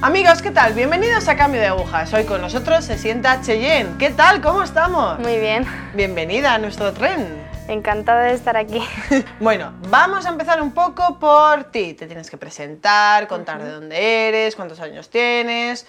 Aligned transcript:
Amigos, 0.00 0.42
¿qué 0.42 0.50
tal? 0.52 0.74
Bienvenidos 0.74 1.26
a 1.28 1.36
Cambio 1.36 1.60
de 1.60 1.66
Agujas. 1.66 2.12
Hoy 2.14 2.24
con 2.24 2.40
nosotros 2.40 2.84
se 2.84 2.96
sienta 2.98 3.40
Cheyenne. 3.40 3.96
¿Qué 3.98 4.10
tal? 4.10 4.40
¿Cómo 4.40 4.62
estamos? 4.62 5.18
Muy 5.18 5.38
bien, 5.38 5.66
Bienvenida 5.94 6.54
a 6.54 6.58
nuestro 6.58 6.92
tren. 6.92 7.26
encantada 7.66 8.22
de 8.24 8.34
estar 8.34 8.56
aquí. 8.56 8.80
Bueno, 9.40 9.72
vamos 9.88 10.24
a 10.24 10.28
empezar 10.28 10.62
un 10.62 10.70
poco 10.72 11.18
por 11.18 11.64
ti. 11.64 11.94
Te 11.94 12.06
tienes 12.06 12.30
que 12.30 12.36
presentar, 12.36 13.26
contar 13.26 13.62
de 13.62 13.70
dónde 13.70 14.28
eres, 14.28 14.54
cuántos 14.54 14.78
años 14.80 15.10
tienes, 15.10 15.86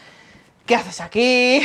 qué 0.65 0.75
haces 0.75 1.01
aquí. 1.01 1.61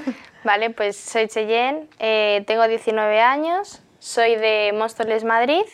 Vale, 0.44 0.70
pues 0.70 0.96
soy 0.96 1.26
Cheyenne, 1.28 1.88
eh, 1.98 2.44
tengo 2.46 2.68
19 2.68 3.20
años, 3.20 3.80
soy 3.98 4.36
de 4.36 4.72
Móstoles, 4.74 5.24
Madrid 5.24 5.64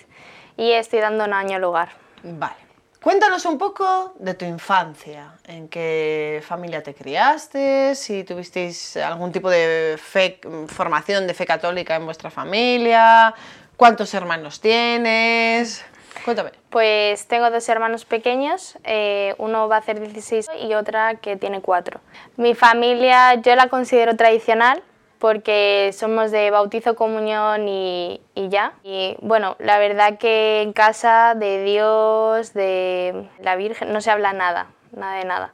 y 0.56 0.72
estoy 0.72 1.00
dando 1.00 1.24
un 1.24 1.34
año 1.34 1.58
lugar. 1.58 1.90
vale. 2.22 2.61
Cuéntanos 3.02 3.44
un 3.46 3.58
poco 3.58 4.14
de 4.20 4.34
tu 4.34 4.44
infancia, 4.44 5.32
en 5.48 5.68
qué 5.68 6.40
familia 6.46 6.84
te 6.84 6.94
criaste, 6.94 7.96
si 7.96 8.22
tuvisteis 8.22 8.96
algún 8.96 9.32
tipo 9.32 9.50
de 9.50 9.98
fe- 10.00 10.38
formación 10.68 11.26
de 11.26 11.34
fe 11.34 11.44
católica 11.44 11.96
en 11.96 12.04
vuestra 12.04 12.30
familia, 12.30 13.34
cuántos 13.76 14.14
hermanos 14.14 14.60
tienes. 14.60 15.84
Cuéntame. 16.24 16.52
Pues 16.70 17.26
tengo 17.26 17.50
dos 17.50 17.68
hermanos 17.68 18.04
pequeños, 18.04 18.78
eh, 18.84 19.34
uno 19.38 19.66
va 19.66 19.76
a 19.76 19.78
hacer 19.80 19.98
16 19.98 20.48
y 20.62 20.74
otra 20.74 21.16
que 21.16 21.36
tiene 21.36 21.60
4. 21.60 22.00
Mi 22.36 22.54
familia 22.54 23.34
yo 23.34 23.56
la 23.56 23.68
considero 23.68 24.14
tradicional 24.14 24.80
porque 25.22 25.94
somos 25.96 26.32
de 26.32 26.50
bautizo, 26.50 26.96
comunión 26.96 27.68
y, 27.68 28.20
ya. 28.34 28.72
Y 28.82 29.14
bueno, 29.20 29.54
la 29.60 29.78
verdad 29.78 30.18
que 30.18 30.62
en 30.62 30.72
casa 30.72 31.36
de 31.36 31.62
Dios, 31.62 32.52
de 32.54 33.28
la 33.38 33.54
Virgen, 33.54 33.92
no 33.92 34.00
se 34.00 34.10
habla 34.10 34.32
nada, 34.32 34.66
nada 34.90 35.18
de 35.18 35.24
nada. 35.24 35.52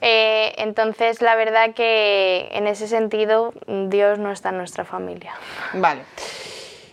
Eh, 0.00 0.54
entonces 0.56 1.20
la 1.20 1.36
verdad 1.36 1.74
que 1.74 2.48
en 2.52 2.66
ese 2.66 2.88
sentido 2.88 3.52
Dios 3.66 4.18
no 4.18 4.32
está 4.32 4.48
en 4.48 4.56
nuestra 4.56 4.86
familia. 4.86 5.34
Vale. 5.74 6.04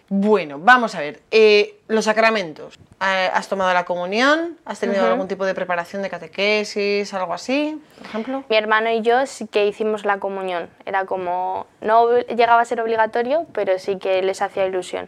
Bueno, 0.09 0.57
vamos 0.59 0.95
a 0.95 1.01
ver. 1.01 1.19
eh, 1.31 1.75
los 1.87 2.05
sacramentos. 2.05 2.79
Eh, 3.01 3.29
¿Has 3.33 3.47
tomado 3.47 3.73
la 3.73 3.85
comunión? 3.85 4.57
¿Has 4.65 4.79
tenido 4.79 5.05
algún 5.05 5.27
tipo 5.27 5.45
de 5.45 5.53
preparación 5.55 6.01
de 6.01 6.09
catequesis, 6.09 7.13
algo 7.13 7.33
así, 7.33 7.79
por 7.97 8.07
ejemplo? 8.07 8.43
Mi 8.49 8.57
hermano 8.57 8.89
y 8.89 9.01
yo 9.01 9.25
sí 9.25 9.47
que 9.47 9.67
hicimos 9.67 10.05
la 10.05 10.19
comunión. 10.19 10.69
Era 10.85 11.05
como, 11.05 11.67
no 11.81 12.17
llegaba 12.19 12.61
a 12.61 12.65
ser 12.65 12.81
obligatorio, 12.81 13.45
pero 13.53 13.77
sí 13.79 13.97
que 13.97 14.21
les 14.21 14.41
hacía 14.41 14.65
ilusión. 14.65 15.07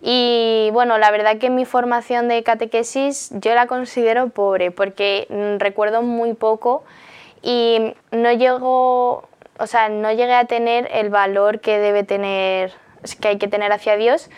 Y 0.00 0.70
bueno, 0.72 0.96
la 0.98 1.10
verdad 1.10 1.38
que 1.38 1.50
mi 1.50 1.64
formación 1.64 2.28
de 2.28 2.42
catequesis 2.42 3.30
yo 3.32 3.54
la 3.54 3.66
considero 3.66 4.28
pobre 4.28 4.70
porque 4.70 5.26
mm, 5.28 5.58
recuerdo 5.58 6.02
muy 6.02 6.34
poco 6.34 6.84
y 7.42 7.94
no 8.12 8.32
llego, 8.32 9.28
o 9.58 9.66
sea, 9.66 9.88
no 9.88 10.12
llegué 10.12 10.34
a 10.34 10.44
tener 10.44 10.88
el 10.92 11.10
valor 11.10 11.60
que 11.60 11.78
debe 11.78 12.04
tener, 12.04 12.72
que 13.20 13.28
hay 13.28 13.38
que 13.38 13.48
tener 13.48 13.72
hacia 13.72 13.96
Dios 13.96 14.30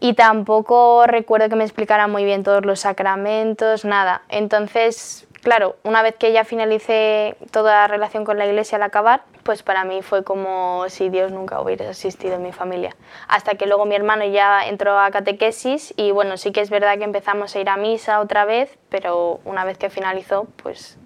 y 0.00 0.14
tampoco 0.14 1.06
recuerdo 1.06 1.48
que 1.48 1.56
me 1.56 1.64
explicara 1.64 2.06
muy 2.06 2.24
bien 2.24 2.42
todos 2.42 2.64
los 2.64 2.80
sacramentos, 2.80 3.84
nada. 3.84 4.22
Entonces, 4.28 5.26
claro, 5.42 5.76
una 5.84 6.02
vez 6.02 6.16
que 6.16 6.32
ya 6.32 6.44
finalicé 6.44 7.36
toda 7.50 7.82
la 7.82 7.88
relación 7.88 8.24
con 8.24 8.38
la 8.38 8.46
iglesia 8.46 8.76
al 8.76 8.82
acabar, 8.82 9.22
pues 9.42 9.62
para 9.62 9.84
mí 9.84 10.02
fue 10.02 10.24
como 10.24 10.84
si 10.88 11.08
Dios 11.08 11.32
nunca 11.32 11.60
hubiera 11.60 11.88
existido 11.88 12.34
en 12.34 12.42
mi 12.42 12.52
familia. 12.52 12.94
Hasta 13.28 13.54
que 13.54 13.66
luego 13.66 13.86
mi 13.86 13.94
hermano 13.94 14.24
ya 14.26 14.66
entró 14.66 14.98
a 14.98 15.10
catequesis 15.10 15.94
y 15.96 16.10
bueno, 16.10 16.36
sí 16.36 16.52
que 16.52 16.60
es 16.60 16.68
verdad 16.68 16.98
que 16.98 17.04
empezamos 17.04 17.54
a 17.54 17.60
ir 17.60 17.68
a 17.68 17.76
misa 17.76 18.20
otra 18.20 18.44
vez, 18.44 18.76
pero 18.90 19.40
una 19.44 19.64
vez 19.64 19.78
que 19.78 19.88
finalizó, 19.88 20.46
pues 20.62 20.98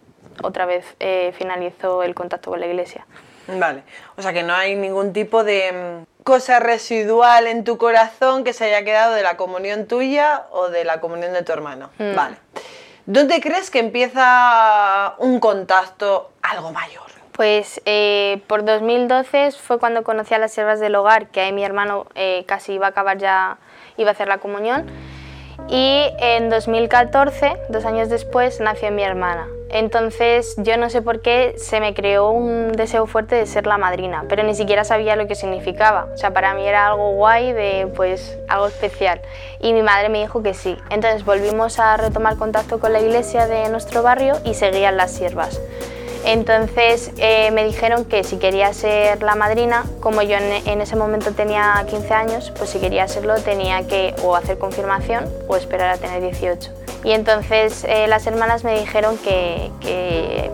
otra 0.42 0.66
vez 0.66 0.96
eh, 1.00 1.32
finalizó 1.36 2.02
el 2.02 2.14
contacto 2.14 2.50
con 2.50 2.60
la 2.60 2.66
iglesia. 2.66 3.06
Vale. 3.58 3.82
O 4.16 4.22
sea 4.22 4.32
que 4.32 4.42
no 4.42 4.54
hay 4.54 4.76
ningún 4.76 5.12
tipo 5.12 5.44
de 5.44 5.72
mm, 5.72 6.22
cosa 6.22 6.60
residual 6.60 7.46
en 7.46 7.64
tu 7.64 7.78
corazón 7.78 8.44
que 8.44 8.52
se 8.52 8.66
haya 8.66 8.84
quedado 8.84 9.14
de 9.14 9.22
la 9.22 9.36
comunión 9.36 9.86
tuya 9.86 10.46
o 10.50 10.68
de 10.68 10.84
la 10.84 11.00
comunión 11.00 11.32
de 11.32 11.42
tu 11.42 11.52
hermano. 11.52 11.90
Mm. 11.98 12.14
Vale. 12.14 12.36
¿Dónde 13.06 13.40
crees 13.40 13.70
que 13.70 13.80
empieza 13.80 15.14
un 15.18 15.40
contacto 15.40 16.30
algo 16.42 16.72
mayor? 16.72 17.10
Pues 17.32 17.80
eh, 17.86 18.42
por 18.46 18.64
2012 18.64 19.52
fue 19.52 19.78
cuando 19.78 20.04
conocí 20.04 20.34
a 20.34 20.38
las 20.38 20.52
siervas 20.52 20.78
del 20.78 20.94
hogar, 20.94 21.28
que 21.28 21.40
ahí 21.40 21.52
mi 21.52 21.64
hermano 21.64 22.06
eh, 22.14 22.44
casi 22.46 22.74
iba 22.74 22.86
a 22.86 22.90
acabar 22.90 23.18
ya, 23.18 23.56
iba 23.96 24.10
a 24.10 24.12
hacer 24.12 24.28
la 24.28 24.38
comunión. 24.38 24.86
Y 25.68 26.12
en 26.18 26.50
2014, 26.50 27.56
dos 27.68 27.84
años 27.84 28.08
después, 28.08 28.60
nació 28.60 28.90
mi 28.90 29.02
hermana. 29.02 29.48
Entonces 29.72 30.56
yo 30.56 30.76
no 30.76 30.90
sé 30.90 31.00
por 31.00 31.20
qué 31.20 31.54
se 31.56 31.78
me 31.78 31.94
creó 31.94 32.30
un 32.30 32.72
deseo 32.72 33.06
fuerte 33.06 33.36
de 33.36 33.46
ser 33.46 33.66
la 33.68 33.78
madrina, 33.78 34.24
pero 34.28 34.42
ni 34.42 34.56
siquiera 34.56 34.82
sabía 34.82 35.14
lo 35.14 35.28
que 35.28 35.36
significaba. 35.36 36.08
O 36.12 36.16
sea, 36.16 36.32
para 36.32 36.54
mí 36.54 36.66
era 36.66 36.88
algo 36.88 37.12
guay, 37.12 37.52
de 37.52 37.88
pues 37.94 38.36
algo 38.48 38.66
especial. 38.66 39.20
Y 39.60 39.72
mi 39.72 39.82
madre 39.82 40.08
me 40.08 40.18
dijo 40.18 40.42
que 40.42 40.54
sí. 40.54 40.76
Entonces 40.90 41.24
volvimos 41.24 41.78
a 41.78 41.96
retomar 41.96 42.36
contacto 42.36 42.80
con 42.80 42.92
la 42.92 43.00
iglesia 43.00 43.46
de 43.46 43.68
nuestro 43.68 44.02
barrio 44.02 44.34
y 44.44 44.54
seguían 44.54 44.96
las 44.96 45.12
siervas. 45.12 45.60
Entonces 46.24 47.10
eh, 47.16 47.50
me 47.52 47.64
dijeron 47.64 48.04
que 48.04 48.24
si 48.24 48.36
quería 48.36 48.72
ser 48.72 49.22
la 49.22 49.34
madrina, 49.34 49.84
como 50.00 50.22
yo 50.22 50.36
en, 50.36 50.66
en 50.66 50.80
ese 50.80 50.96
momento 50.96 51.32
tenía 51.32 51.84
15 51.88 52.14
años, 52.14 52.52
pues 52.56 52.70
si 52.70 52.78
quería 52.78 53.08
serlo 53.08 53.36
tenía 53.40 53.86
que 53.86 54.14
o 54.22 54.36
hacer 54.36 54.58
confirmación 54.58 55.24
o 55.48 55.56
esperar 55.56 55.90
a 55.90 55.96
tener 55.96 56.22
18. 56.22 56.80
Y 57.02 57.12
entonces 57.12 57.84
eh, 57.84 58.06
las 58.08 58.26
hermanas 58.26 58.62
me 58.64 58.78
dijeron 58.78 59.16
que, 59.18 59.70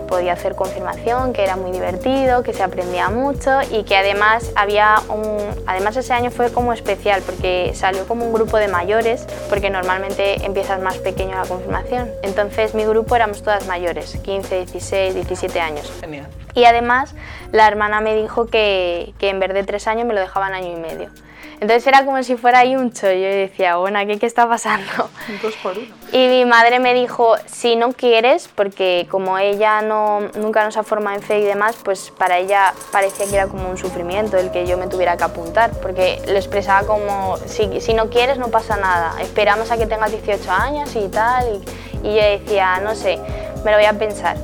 podía 0.09 0.35
hacer 0.35 0.55
confirmación, 0.55 1.33
que 1.33 1.43
era 1.43 1.57
muy 1.57 1.73
divertido, 1.73 2.45
que 2.45 2.53
se 2.53 2.63
aprendía 2.63 3.11
mucho 3.11 3.59
y 3.73 3.83
que 3.83 3.97
además 3.97 4.53
había 4.55 5.03
un... 5.09 5.37
Además 5.67 5.97
ese 5.97 6.13
año 6.13 6.31
fue 6.31 6.53
como 6.53 6.73
especial 6.73 7.23
porque 7.27 7.73
salió 7.75 8.07
como 8.07 8.25
un 8.25 8.33
grupo 8.33 8.57
de 8.57 8.69
mayores, 8.69 9.27
porque 9.49 9.69
normalmente 9.69 10.45
empiezas 10.47 10.81
más 10.81 10.99
pequeño 10.99 11.35
la 11.37 11.45
confirmación. 11.45 12.09
Entonces 12.23 12.73
mi 12.75 12.85
grupo 12.85 13.17
éramos 13.17 13.43
todas 13.43 13.67
mayores, 13.67 14.17
15, 14.23 14.67
16, 14.67 15.15
17 15.17 15.56
años. 15.61 15.91
Genial. 16.01 16.29
Y 16.55 16.65
además 16.65 17.15
la 17.53 17.69
hermana 17.69 18.01
me 18.01 18.15
dijo 18.15 18.47
que, 18.47 19.15
que 19.19 19.29
en 19.29 19.41
vez 19.41 19.53
de 19.53 19.63
tres 19.65 19.87
años 19.87 20.07
me 20.07 20.15
lo 20.15 20.21
dejaban 20.21 20.55
año 20.55 20.73
y 20.73 20.81
medio. 20.81 21.11
Entonces 21.59 21.87
era 21.87 22.05
como 22.05 22.23
si 22.23 22.37
fuera 22.37 22.61
ahí 22.61 22.77
un 22.77 22.93
chollo 22.93 23.15
y 23.15 23.35
decía, 23.35 23.77
bueno, 23.77 23.99
¿qué, 24.07 24.19
qué 24.19 24.27
está 24.27 24.47
pasando? 24.47 25.09
Dos 25.43 25.55
por 25.63 25.79
uno. 25.79 25.87
Y 26.13 26.29
mi 26.29 26.45
madre 26.45 26.81
me 26.81 26.93
dijo, 26.93 27.35
si 27.47 27.77
no 27.77 27.93
quieres, 27.93 28.49
porque 28.55 29.07
como 29.11 29.39
ella 29.39 29.81
no, 29.81 30.21
nunca 30.39 30.65
nos 30.65 30.77
ha 30.77 30.83
formado 30.83 31.17
en 31.17 31.23
fe 31.23 31.41
y 31.41 31.45
demás, 31.45 31.77
pues 31.83 32.11
para 32.11 32.37
ella 32.39 32.75
parecía 32.93 33.27
que 33.27 33.35
era 33.35 33.47
como 33.47 33.71
un 33.71 33.79
sufrimiento 33.79 34.37
el 34.37 34.51
que 34.51 34.67
yo 34.67 34.77
me 34.77 34.87
tuviera 34.87 35.17
que 35.17 35.25
apuntar, 35.25 35.71
porque 35.81 36.21
lo 36.27 36.35
expresaba 36.35 36.87
como, 36.87 37.39
si, 37.47 37.81
si 37.81 37.95
no 37.95 38.11
quieres 38.11 38.37
no 38.37 38.49
pasa 38.49 38.77
nada, 38.77 39.15
esperamos 39.23 39.71
a 39.71 39.79
que 39.79 39.87
tengas 39.87 40.11
18 40.11 40.51
años 40.51 40.95
y 40.95 41.09
tal, 41.09 41.63
y, 42.03 42.07
y 42.09 42.17
yo 42.17 42.23
decía, 42.23 42.81
no 42.81 42.95
sé, 42.95 43.19
me 43.65 43.71
lo 43.71 43.79
voy 43.79 43.87
a 43.87 43.95
pensar. 43.95 44.37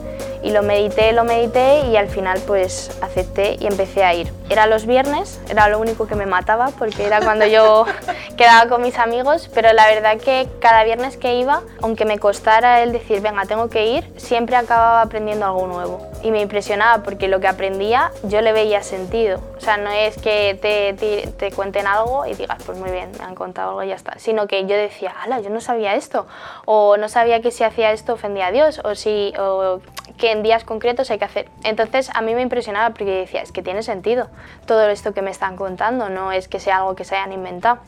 Y 0.42 0.50
lo 0.50 0.62
medité, 0.62 1.12
lo 1.12 1.25
medité 1.25 1.86
y 1.86 1.97
al 1.97 2.08
final 2.08 2.41
pues 2.47 2.91
acepté 3.00 3.56
y 3.60 3.66
empecé 3.66 4.04
a 4.04 4.14
ir. 4.14 4.32
Era 4.50 4.66
los 4.66 4.86
viernes, 4.86 5.41
era 5.48 5.69
lo 5.69 5.78
único 5.78 6.06
que 6.06 6.14
me 6.14 6.26
mataba 6.26 6.70
porque 6.78 7.06
era 7.06 7.20
cuando 7.20 7.47
yo 7.47 7.86
quedaba 8.36 8.69
con 8.69 8.82
mis 8.82 8.98
amigos, 8.98 9.48
pero 9.54 9.72
la 9.72 9.86
verdad 9.86 10.19
que 10.19 10.48
cada 10.60 10.84
viernes 10.84 11.16
que 11.16 11.36
iba, 11.36 11.62
aunque 11.81 12.04
me 12.04 12.19
costara 12.19 12.82
el 12.82 12.92
decir, 12.92 13.20
venga, 13.20 13.47
tengo 13.47 13.69
que 13.69 13.86
ir, 13.86 14.12
siempre 14.16 14.56
acababa 14.56 15.02
aprendiendo 15.02 15.47
algo 15.47 15.66
nuevo. 15.66 16.08
Y 16.22 16.31
me 16.31 16.41
impresionaba 16.41 17.02
porque 17.02 17.28
lo 17.28 17.41
que 17.41 17.48
aprendía 17.48 18.10
yo 18.25 18.41
le 18.41 18.52
veía 18.52 18.82
sentido. 18.82 19.40
O 19.56 19.61
sea, 19.61 19.76
no 19.76 19.90
es 19.90 20.16
que 20.19 20.58
te, 20.61 20.93
te, 20.94 21.28
te 21.28 21.50
cuenten 21.52 21.87
algo 21.87 22.26
y 22.26 22.34
digas, 22.34 22.62
pues 22.64 22.78
muy 22.78 22.90
bien, 22.90 23.11
me 23.19 23.25
han 23.25 23.34
contado 23.34 23.70
algo 23.70 23.82
y 23.82 23.88
ya 23.88 23.94
está. 23.94 24.19
Sino 24.19 24.46
que 24.46 24.66
yo 24.66 24.76
decía, 24.76 25.12
ala, 25.22 25.40
yo 25.40 25.50
no 25.50 25.61
sabía 25.61 25.94
esto. 25.94 26.26
O 26.64 26.96
no 26.96 27.08
sabía 27.08 27.40
que 27.43 27.50
si 27.50 27.64
hacía 27.64 27.93
esto 27.93 28.14
ofendía 28.14 28.46
a 28.46 28.50
Dios. 28.52 28.81
O, 28.84 28.94
si, 28.94 29.32
o 29.38 29.81
que 30.19 30.31
en 30.32 30.43
días 30.43 30.64
concretos 30.64 31.11
hay 31.11 31.19
que 31.19 31.25
hacer. 31.25 31.49
Entonces 31.64 32.11
a 32.14 32.20
mí 32.23 32.35
me 32.35 32.43
impresionaba 32.43 32.91
porque 32.94 33.20
decía, 33.20 33.43
es 33.43 33.53
que 33.53 33.62
tiene 33.62 33.82
sentido 33.82 34.29
todo 34.67 34.88
esto 34.88 35.12
que 35.14 35.23
me 35.23 35.31
están 35.31 35.56
contando, 35.56 36.09
no 36.09 36.32
es 36.32 36.49
que 36.49 36.61
sea 36.61 36.79
algo 36.79 36.94
que 36.94 37.05
se 37.05 37.17
hayan 37.17 37.32
inventado. 37.32 37.79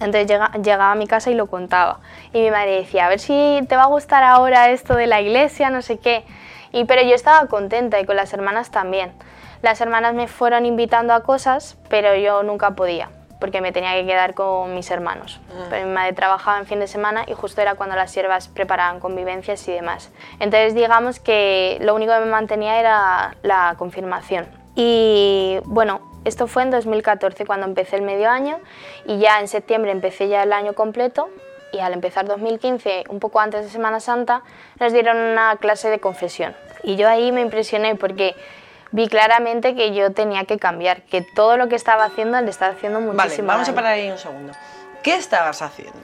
Entonces 0.00 0.26
llega- 0.28 0.52
llegaba 0.52 0.92
a 0.92 0.94
mi 0.94 1.06
casa 1.06 1.30
y 1.30 1.34
lo 1.34 1.46
contaba. 1.48 2.00
Y 2.32 2.40
mi 2.42 2.50
madre 2.50 2.76
decía, 2.76 3.06
a 3.06 3.08
ver 3.08 3.18
si 3.18 3.60
te 3.68 3.76
va 3.76 3.82
a 3.84 3.86
gustar 3.88 4.22
ahora 4.22 4.70
esto 4.70 4.94
de 4.94 5.06
la 5.08 5.20
iglesia, 5.20 5.70
no 5.70 5.82
sé 5.82 5.98
qué. 5.98 6.24
Y, 6.70 6.84
pero 6.84 7.02
yo 7.02 7.14
estaba 7.14 7.46
contenta 7.48 7.98
y 7.98 8.06
con 8.06 8.14
las 8.16 8.32
hermanas 8.32 8.70
también. 8.70 9.12
Las 9.62 9.80
hermanas 9.80 10.14
me 10.14 10.28
fueron 10.28 10.66
invitando 10.66 11.14
a 11.14 11.24
cosas, 11.24 11.76
pero 11.88 12.14
yo 12.14 12.44
nunca 12.44 12.72
podía, 12.72 13.08
porque 13.40 13.60
me 13.60 13.72
tenía 13.72 13.94
que 13.94 14.06
quedar 14.06 14.34
con 14.34 14.74
mis 14.74 14.90
hermanos. 14.90 15.40
Pero 15.70 15.86
mi 15.86 15.92
madre 15.92 16.12
trabajaba 16.12 16.58
en 16.58 16.66
fin 16.66 16.80
de 16.80 16.86
semana 16.86 17.24
y 17.26 17.34
justo 17.34 17.60
era 17.60 17.74
cuando 17.74 17.96
las 17.96 18.10
siervas 18.10 18.48
preparaban 18.48 19.00
convivencias 19.00 19.66
y 19.68 19.72
demás. 19.72 20.10
Entonces 20.40 20.74
digamos 20.74 21.20
que 21.20 21.78
lo 21.80 21.94
único 21.94 22.12
que 22.12 22.20
me 22.20 22.30
mantenía 22.30 22.80
era 22.80 23.36
la 23.42 23.74
confirmación. 23.78 24.46
Y 24.74 25.58
bueno, 25.64 26.00
esto 26.24 26.46
fue 26.46 26.62
en 26.62 26.70
2014 26.70 27.46
cuando 27.46 27.66
empecé 27.66 27.96
el 27.96 28.02
medio 28.02 28.30
año 28.30 28.58
y 29.06 29.18
ya 29.18 29.40
en 29.40 29.48
septiembre 29.48 29.90
empecé 29.90 30.28
ya 30.28 30.42
el 30.42 30.52
año 30.52 30.74
completo 30.74 31.30
y 31.72 31.80
al 31.80 31.92
empezar 31.92 32.26
2015, 32.26 33.04
un 33.08 33.20
poco 33.20 33.40
antes 33.40 33.64
de 33.64 33.70
Semana 33.70 34.00
Santa, 34.00 34.42
nos 34.80 34.92
dieron 34.92 35.16
una 35.16 35.56
clase 35.56 35.90
de 35.90 35.98
confesión. 36.00 36.54
Y 36.82 36.96
yo 36.96 37.08
ahí 37.08 37.32
me 37.32 37.40
impresioné 37.40 37.94
porque 37.94 38.34
vi 38.90 39.08
claramente 39.08 39.74
que 39.74 39.94
yo 39.94 40.12
tenía 40.12 40.44
que 40.44 40.58
cambiar, 40.58 41.02
que 41.02 41.22
todo 41.22 41.56
lo 41.56 41.68
que 41.68 41.76
estaba 41.76 42.04
haciendo 42.04 42.40
le 42.40 42.50
estaba 42.50 42.72
haciendo 42.72 43.00
muchísimo 43.00 43.16
Vale, 43.16 43.42
vamos 43.42 43.68
a 43.68 43.72
daño. 43.72 43.74
parar 43.74 43.92
ahí 43.92 44.10
un 44.10 44.18
segundo. 44.18 44.52
¿Qué 45.02 45.14
estabas 45.14 45.62
haciendo? 45.62 46.02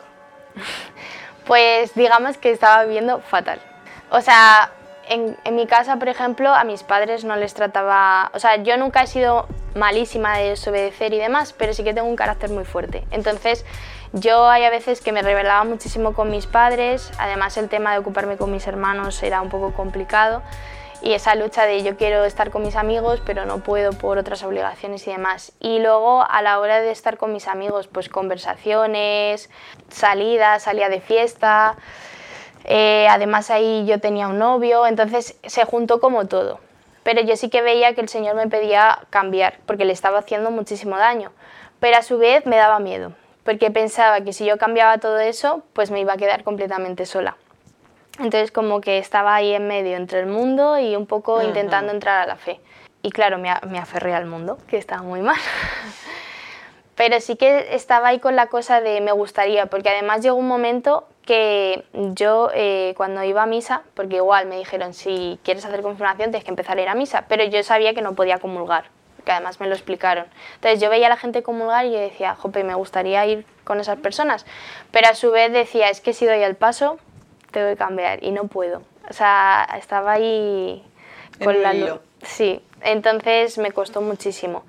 Pues 1.46 1.94
digamos 1.94 2.38
que 2.38 2.50
estaba 2.50 2.84
viviendo 2.84 3.20
fatal. 3.20 3.60
O 4.08 4.22
sea, 4.22 4.70
en, 5.10 5.36
en 5.44 5.56
mi 5.56 5.66
casa, 5.66 5.96
por 5.98 6.08
ejemplo, 6.08 6.54
a 6.54 6.64
mis 6.64 6.82
padres 6.82 7.22
no 7.22 7.36
les 7.36 7.52
trataba... 7.52 8.30
O 8.32 8.38
sea, 8.38 8.56
yo 8.56 8.78
nunca 8.78 9.02
he 9.02 9.06
sido 9.06 9.46
malísima 9.74 10.38
de 10.38 10.50
desobedecer 10.50 11.12
y 11.12 11.18
demás, 11.18 11.52
pero 11.52 11.74
sí 11.74 11.84
que 11.84 11.92
tengo 11.92 12.08
un 12.08 12.16
carácter 12.16 12.48
muy 12.48 12.64
fuerte. 12.64 13.04
Entonces, 13.10 13.66
yo 14.14 14.48
hay 14.48 14.64
a 14.64 14.70
veces 14.70 15.02
que 15.02 15.12
me 15.12 15.20
rebelaba 15.20 15.64
muchísimo 15.64 16.14
con 16.14 16.30
mis 16.30 16.46
padres, 16.46 17.10
además 17.18 17.58
el 17.58 17.68
tema 17.68 17.92
de 17.92 17.98
ocuparme 17.98 18.38
con 18.38 18.50
mis 18.50 18.66
hermanos 18.66 19.22
era 19.22 19.42
un 19.42 19.50
poco 19.50 19.74
complicado 19.74 20.42
y 21.04 21.12
esa 21.12 21.34
lucha 21.34 21.66
de 21.66 21.82
yo 21.82 21.98
quiero 21.98 22.24
estar 22.24 22.50
con 22.50 22.62
mis 22.62 22.76
amigos 22.76 23.20
pero 23.24 23.44
no 23.44 23.58
puedo 23.58 23.92
por 23.92 24.16
otras 24.16 24.42
obligaciones 24.42 25.06
y 25.06 25.12
demás. 25.12 25.52
Y 25.60 25.78
luego 25.78 26.24
a 26.28 26.40
la 26.40 26.58
hora 26.58 26.80
de 26.80 26.90
estar 26.90 27.18
con 27.18 27.32
mis 27.32 27.46
amigos, 27.46 27.88
pues 27.88 28.08
conversaciones, 28.08 29.50
salidas, 29.90 30.62
salía 30.62 30.88
de 30.88 31.02
fiesta, 31.02 31.76
eh, 32.64 33.06
además 33.10 33.50
ahí 33.50 33.84
yo 33.86 34.00
tenía 34.00 34.28
un 34.28 34.38
novio, 34.38 34.86
entonces 34.86 35.36
se 35.44 35.64
juntó 35.66 36.00
como 36.00 36.26
todo. 36.26 36.58
Pero 37.02 37.20
yo 37.20 37.36
sí 37.36 37.50
que 37.50 37.60
veía 37.60 37.94
que 37.94 38.00
el 38.00 38.08
Señor 38.08 38.34
me 38.34 38.48
pedía 38.48 39.00
cambiar 39.10 39.58
porque 39.66 39.84
le 39.84 39.92
estaba 39.92 40.20
haciendo 40.20 40.50
muchísimo 40.50 40.96
daño, 40.96 41.32
pero 41.80 41.98
a 41.98 42.02
su 42.02 42.16
vez 42.16 42.46
me 42.46 42.56
daba 42.56 42.78
miedo 42.78 43.12
porque 43.44 43.70
pensaba 43.70 44.22
que 44.22 44.32
si 44.32 44.46
yo 44.46 44.56
cambiaba 44.56 44.98
todo 44.98 45.18
eso, 45.18 45.62
pues 45.74 45.90
me 45.90 46.00
iba 46.00 46.14
a 46.14 46.16
quedar 46.16 46.44
completamente 46.44 47.04
sola. 47.04 47.36
Entonces 48.18 48.52
como 48.52 48.80
que 48.80 48.98
estaba 48.98 49.34
ahí 49.34 49.52
en 49.54 49.66
medio 49.66 49.96
entre 49.96 50.20
el 50.20 50.26
mundo 50.26 50.78
y 50.78 50.94
un 50.96 51.06
poco 51.06 51.42
intentando 51.42 51.92
entrar 51.92 52.22
a 52.22 52.26
la 52.26 52.36
fe. 52.36 52.60
Y 53.02 53.10
claro, 53.10 53.38
me 53.38 53.78
aferré 53.78 54.14
al 54.14 54.26
mundo, 54.26 54.58
que 54.68 54.78
estaba 54.78 55.02
muy 55.02 55.20
mal. 55.20 55.36
Pero 56.96 57.20
sí 57.20 57.36
que 57.36 57.74
estaba 57.74 58.08
ahí 58.08 58.20
con 58.20 58.36
la 58.36 58.46
cosa 58.46 58.80
de 58.80 59.00
me 59.00 59.12
gustaría, 59.12 59.66
porque 59.66 59.88
además 59.88 60.22
llegó 60.22 60.36
un 60.36 60.46
momento 60.46 61.08
que 61.24 61.84
yo 61.92 62.50
eh, 62.54 62.94
cuando 62.96 63.22
iba 63.24 63.42
a 63.42 63.46
misa, 63.46 63.82
porque 63.94 64.16
igual 64.16 64.46
me 64.46 64.58
dijeron 64.58 64.94
si 64.94 65.40
quieres 65.42 65.64
hacer 65.64 65.82
confirmación 65.82 66.30
tienes 66.30 66.44
que 66.44 66.50
empezar 66.50 66.78
a 66.78 66.82
ir 66.82 66.88
a 66.88 66.94
misa, 66.94 67.24
pero 67.28 67.44
yo 67.44 67.62
sabía 67.62 67.94
que 67.94 68.02
no 68.02 68.14
podía 68.14 68.38
comulgar, 68.38 68.84
que 69.24 69.32
además 69.32 69.58
me 69.58 69.66
lo 69.66 69.74
explicaron. 69.74 70.26
Entonces 70.56 70.80
yo 70.80 70.88
veía 70.88 71.06
a 71.06 71.10
la 71.10 71.16
gente 71.16 71.42
comulgar 71.42 71.84
y 71.86 71.92
yo 71.92 71.98
decía, 71.98 72.36
jope, 72.36 72.62
me 72.62 72.74
gustaría 72.74 73.26
ir 73.26 73.44
con 73.64 73.80
esas 73.80 73.98
personas, 73.98 74.46
pero 74.92 75.08
a 75.08 75.14
su 75.14 75.32
vez 75.32 75.52
decía, 75.52 75.88
es 75.88 76.00
que 76.00 76.12
si 76.12 76.26
doy 76.26 76.42
el 76.42 76.54
paso, 76.54 76.98
tengo 77.54 77.68
que 77.68 77.76
cambiar 77.76 78.22
y 78.22 78.32
no 78.32 78.44
puedo. 78.48 78.82
O 79.08 79.12
sea, 79.14 79.66
estaba 79.78 80.12
ahí 80.12 80.84
con 81.42 81.62
la 81.62 81.72
luz. 81.72 82.00
Sí, 82.22 82.62
entonces 82.82 83.56
me 83.56 83.72
costó 83.72 84.02
muchísimo. 84.02 84.64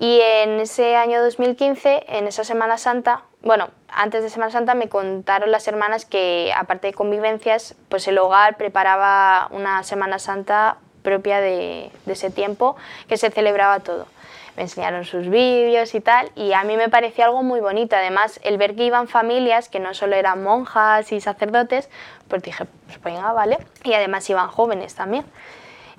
Y 0.00 0.20
en 0.20 0.58
ese 0.58 0.96
año 0.96 1.22
2015, 1.22 2.04
en 2.08 2.26
esa 2.26 2.42
Semana 2.42 2.78
Santa, 2.78 3.22
bueno, 3.42 3.68
antes 3.88 4.24
de 4.24 4.30
Semana 4.30 4.50
Santa 4.50 4.74
me 4.74 4.88
contaron 4.88 5.52
las 5.52 5.68
hermanas 5.68 6.04
que, 6.04 6.52
aparte 6.56 6.88
de 6.88 6.94
convivencias, 6.94 7.76
pues 7.88 8.08
el 8.08 8.18
hogar 8.18 8.56
preparaba 8.56 9.48
una 9.52 9.84
Semana 9.84 10.18
Santa 10.18 10.78
propia 11.04 11.40
de, 11.40 11.92
ese 12.06 12.30
tiempo, 12.30 12.74
que 13.06 13.16
se 13.16 13.30
celebraba 13.30 13.78
todo. 13.78 14.08
Me 14.56 14.62
enseñaron 14.62 15.04
sus 15.04 15.28
vídeos 15.28 15.94
y 15.94 16.00
tal, 16.00 16.30
y 16.34 16.52
a 16.52 16.64
mí 16.64 16.76
me 16.76 16.88
pareció 16.88 17.24
algo 17.24 17.42
muy 17.42 17.60
bonito. 17.60 17.94
Además, 17.94 18.40
el 18.42 18.56
ver 18.56 18.74
que 18.74 18.84
iban 18.84 19.06
familias, 19.06 19.68
que 19.68 19.78
no 19.78 19.94
solo 19.94 20.16
eran 20.16 20.42
monjas 20.42 21.12
y 21.12 21.20
sacerdotes, 21.20 21.88
pues 22.28 22.42
dije, 22.42 22.64
pues 22.86 23.00
venga, 23.02 23.32
vale. 23.32 23.58
Y 23.84 23.92
además 23.94 24.28
iban 24.30 24.48
jóvenes 24.48 24.94
también 24.94 25.24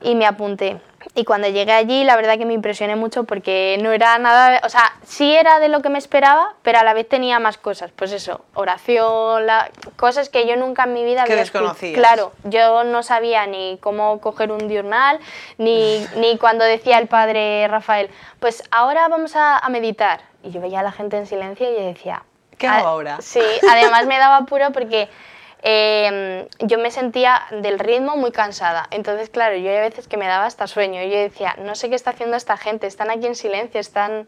y 0.02 0.16
me 0.16 0.25
apunté. 0.25 0.80
Y 1.13 1.24
cuando 1.24 1.48
llegué 1.48 1.72
allí, 1.72 2.04
la 2.04 2.16
verdad 2.16 2.38
que 2.38 2.46
me 2.46 2.54
impresioné 2.54 2.96
mucho 2.96 3.24
porque 3.25 3.78
no 3.81 3.92
era 3.92 4.18
nada, 4.18 4.62
o 4.66 4.69
sea, 4.69 4.94
sí 5.04 5.36
era 5.36 5.60
de 5.60 5.68
lo 5.69 5.81
que 5.81 5.90
me 5.90 5.98
esperaba, 5.98 6.54
pero 6.62 6.80
a 6.80 6.84
la 6.84 6.94
vez 6.94 7.07
tenía 7.07 7.40
más 7.40 7.57
cosas. 7.57 7.92
Pues 7.96 8.12
eso, 8.12 8.44
oración, 8.54 9.46
la- 9.46 9.69
cosas 9.96 10.30
que 10.30 10.48
yo 10.48 10.56
nunca 10.57 10.84
en 10.84 10.94
mi 10.94 11.04
vida 11.06 11.24
había 11.24 11.36
desconocías. 11.38 11.94
Claro, 11.94 12.34
yo 12.44 12.84
no 12.84 13.04
sabía 13.04 13.46
ni 13.48 13.78
cómo 13.81 14.19
coger 14.19 14.52
un 14.52 14.68
diurnal, 14.68 15.19
ni, 15.57 16.06
ni 16.18 16.38
cuando 16.38 16.66
decía 16.66 16.98
el 16.98 17.08
padre 17.08 17.68
Rafael, 17.68 18.10
pues 18.40 18.63
ahora 18.72 19.08
vamos 19.08 19.36
a, 19.36 19.58
a 19.58 19.69
meditar. 19.69 20.22
Y 20.44 20.51
yo 20.51 20.62
veía 20.62 20.81
a 20.81 20.84
la 20.84 20.92
gente 20.92 21.18
en 21.18 21.28
silencio 21.28 21.69
y 21.72 21.75
yo 21.75 21.86
decía... 21.86 22.24
¿Qué 22.58 22.68
"Ah, 22.68 22.78
hago 22.80 22.88
ahora?". 22.88 23.18
Sí, 23.22 23.44
además 23.69 24.06
me 24.06 24.18
daba 24.18 24.38
apuro 24.38 24.72
porque 24.72 25.10
eh, 25.68 26.48
yo 26.60 26.78
me 26.78 26.92
sentía 26.92 27.42
del 27.50 27.80
ritmo 27.80 28.16
muy 28.18 28.32
cansada. 28.32 28.88
Entonces, 28.92 29.32
claro, 29.32 29.56
yo 29.56 29.72
hay 29.72 29.80
veces 29.80 30.08
que 30.08 30.16
me 30.16 30.28
daba 30.28 30.46
hasta 30.46 30.68
sueño. 30.68 31.02
Yo 31.02 31.18
decía, 31.18 31.56
no 31.58 31.74
sé 31.74 31.90
qué 31.90 31.96
está 31.96 32.12
haciendo 32.12 32.38
esta 32.38 32.56
gente, 32.56 32.86
están 32.86 33.10
aquí 33.10 33.26
en 33.26 33.34
silencio, 33.34 33.82
están... 33.82 34.28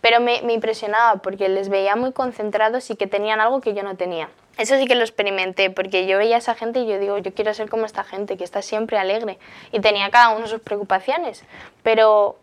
Pero 0.00 0.18
me, 0.18 0.42
me 0.42 0.54
impresionaba 0.54 1.22
porque 1.22 1.48
les 1.48 1.68
veía 1.68 1.94
muy 1.94 2.10
concentrados 2.10 2.90
y 2.90 2.96
que 2.96 3.06
tenían 3.06 3.40
algo 3.40 3.60
que 3.60 3.74
yo 3.74 3.84
no 3.84 3.96
tenía. 3.96 4.28
Eso 4.58 4.76
sí 4.76 4.86
que 4.88 4.96
lo 4.96 5.02
experimenté, 5.02 5.70
porque 5.70 6.04
yo 6.08 6.18
veía 6.18 6.34
a 6.34 6.38
esa 6.40 6.56
gente 6.56 6.80
y 6.80 6.88
yo 6.88 6.98
digo, 6.98 7.16
yo 7.18 7.32
quiero 7.32 7.54
ser 7.54 7.70
como 7.70 7.86
esta 7.86 8.02
gente, 8.02 8.36
que 8.36 8.42
está 8.42 8.60
siempre 8.60 8.98
alegre. 8.98 9.38
Y 9.70 9.78
tenía 9.78 10.10
cada 10.10 10.30
uno 10.30 10.48
sus 10.48 10.60
preocupaciones, 10.60 11.44
pero 11.84 12.36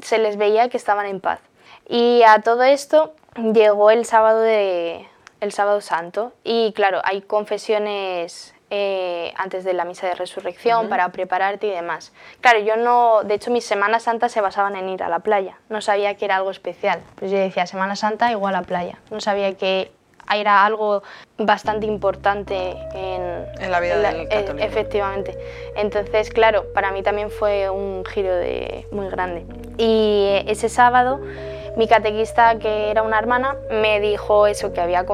se 0.00 0.16
les 0.16 0.38
veía 0.38 0.70
que 0.70 0.78
estaban 0.78 1.04
en 1.04 1.20
paz. 1.20 1.40
Y 1.86 2.22
a 2.22 2.40
todo 2.40 2.62
esto 2.62 3.12
llegó 3.36 3.90
el 3.90 4.06
sábado 4.06 4.40
de 4.40 5.06
el 5.42 5.52
sábado 5.52 5.80
santo 5.80 6.32
y 6.44 6.72
claro, 6.72 7.00
hay 7.04 7.20
confesiones 7.20 8.54
eh, 8.70 9.34
antes 9.36 9.64
de 9.64 9.74
la 9.74 9.84
misa 9.84 10.06
de 10.06 10.14
resurrección 10.14 10.88
para 10.88 11.08
prepararte 11.10 11.66
y 11.66 11.70
demás. 11.70 12.12
Claro, 12.40 12.60
yo 12.60 12.76
no, 12.76 13.22
de 13.24 13.34
hecho 13.34 13.50
mis 13.50 13.64
Semanas 13.64 14.04
Santas 14.04 14.30
se 14.32 14.40
basaban 14.40 14.76
en 14.76 14.88
ir 14.88 15.02
a 15.02 15.08
la 15.08 15.18
playa, 15.18 15.58
no 15.68 15.80
sabía 15.80 16.14
que 16.14 16.24
era 16.24 16.36
algo 16.36 16.50
especial. 16.50 17.00
Pues 17.16 17.30
yo 17.32 17.38
decía 17.38 17.66
Semana 17.66 17.96
Santa 17.96 18.30
igual 18.30 18.54
a 18.54 18.62
playa, 18.62 18.98
no 19.10 19.20
sabía 19.20 19.54
que 19.56 19.90
era 20.32 20.64
algo 20.64 21.02
bastante 21.36 21.86
importante 21.86 22.70
en, 22.94 23.46
En 23.60 23.70
la 23.70 23.80
vida 23.80 23.98
del 23.98 24.20
e- 24.20 24.28
católico. 24.28 24.64
Efectivamente. 24.64 25.36
Entonces, 25.76 26.30
claro, 26.30 26.64
para 26.72 26.92
mí 26.92 27.02
también 27.02 27.30
fue 27.30 27.68
un 27.68 28.04
giro 28.04 28.34
de, 28.34 28.86
muy 28.92 29.08
grande. 29.08 29.44
Y 29.76 30.26
eh, 30.28 30.44
ese 30.46 30.68
sábado, 30.68 31.20
mi 31.76 31.88
catequista, 31.88 32.58
que 32.58 32.90
era 32.90 33.02
una 33.02 33.18
hermana, 33.18 33.56
me 33.70 34.00
dijo 34.00 34.46
eso, 34.46 34.72
que 34.72 34.80
había, 34.80 35.04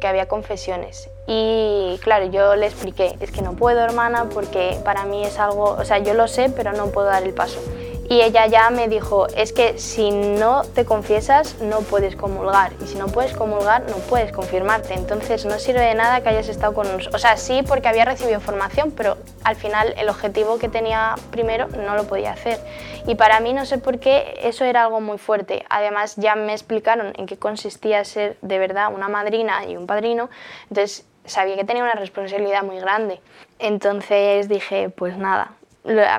que 0.00 0.06
había 0.06 0.26
confesiones. 0.26 1.10
Y 1.26 1.98
claro, 2.02 2.26
yo 2.26 2.54
le 2.56 2.66
expliqué, 2.66 3.16
es 3.20 3.30
que 3.30 3.42
no 3.42 3.52
puedo, 3.54 3.80
hermana, 3.80 4.28
porque 4.32 4.78
para 4.84 5.04
mí 5.04 5.24
es 5.24 5.38
algo, 5.38 5.76
o 5.78 5.84
sea, 5.84 5.98
yo 5.98 6.14
lo 6.14 6.28
sé, 6.28 6.50
pero 6.50 6.72
no 6.72 6.86
puedo 6.86 7.08
dar 7.08 7.24
el 7.24 7.34
paso. 7.34 7.60
Y 8.08 8.20
ella 8.20 8.46
ya 8.46 8.70
me 8.70 8.88
dijo, 8.88 9.26
es 9.28 9.52
que 9.52 9.78
si 9.78 10.10
no 10.10 10.62
te 10.62 10.84
confiesas 10.84 11.60
no 11.60 11.80
puedes 11.80 12.14
comulgar 12.14 12.72
y 12.82 12.86
si 12.86 12.96
no 12.96 13.06
puedes 13.06 13.32
comulgar 13.36 13.82
no 13.88 13.96
puedes 14.08 14.32
confirmarte. 14.32 14.94
Entonces 14.94 15.44
no 15.44 15.58
sirve 15.58 15.80
de 15.80 15.94
nada 15.94 16.22
que 16.22 16.28
hayas 16.28 16.48
estado 16.48 16.72
con 16.74 16.86
nosotros. 16.86 17.14
O 17.14 17.18
sea, 17.18 17.36
sí 17.36 17.62
porque 17.66 17.88
había 17.88 18.04
recibido 18.04 18.40
formación, 18.40 18.92
pero 18.92 19.16
al 19.42 19.56
final 19.56 19.94
el 19.96 20.08
objetivo 20.08 20.58
que 20.58 20.68
tenía 20.68 21.16
primero 21.30 21.66
no 21.68 21.96
lo 21.96 22.04
podía 22.04 22.32
hacer. 22.32 22.60
Y 23.06 23.16
para 23.16 23.40
mí 23.40 23.52
no 23.52 23.66
sé 23.66 23.78
por 23.78 23.98
qué 23.98 24.38
eso 24.42 24.64
era 24.64 24.84
algo 24.84 25.00
muy 25.00 25.18
fuerte. 25.18 25.64
Además 25.68 26.14
ya 26.16 26.36
me 26.36 26.52
explicaron 26.52 27.12
en 27.16 27.26
qué 27.26 27.36
consistía 27.36 28.04
ser 28.04 28.36
de 28.40 28.58
verdad 28.58 28.92
una 28.94 29.08
madrina 29.08 29.66
y 29.66 29.76
un 29.76 29.86
padrino. 29.86 30.30
Entonces 30.70 31.04
sabía 31.24 31.56
que 31.56 31.64
tenía 31.64 31.82
una 31.82 31.94
responsabilidad 31.94 32.62
muy 32.62 32.78
grande. 32.78 33.20
Entonces 33.58 34.48
dije, 34.48 34.90
pues 34.90 35.16
nada, 35.16 35.52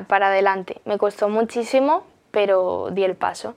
para 0.08 0.28
adelante. 0.28 0.82
Me 0.86 0.98
costó 0.98 1.30
muchísimo, 1.30 2.04
pero 2.32 2.90
di 2.92 3.04
el 3.04 3.16
paso. 3.16 3.56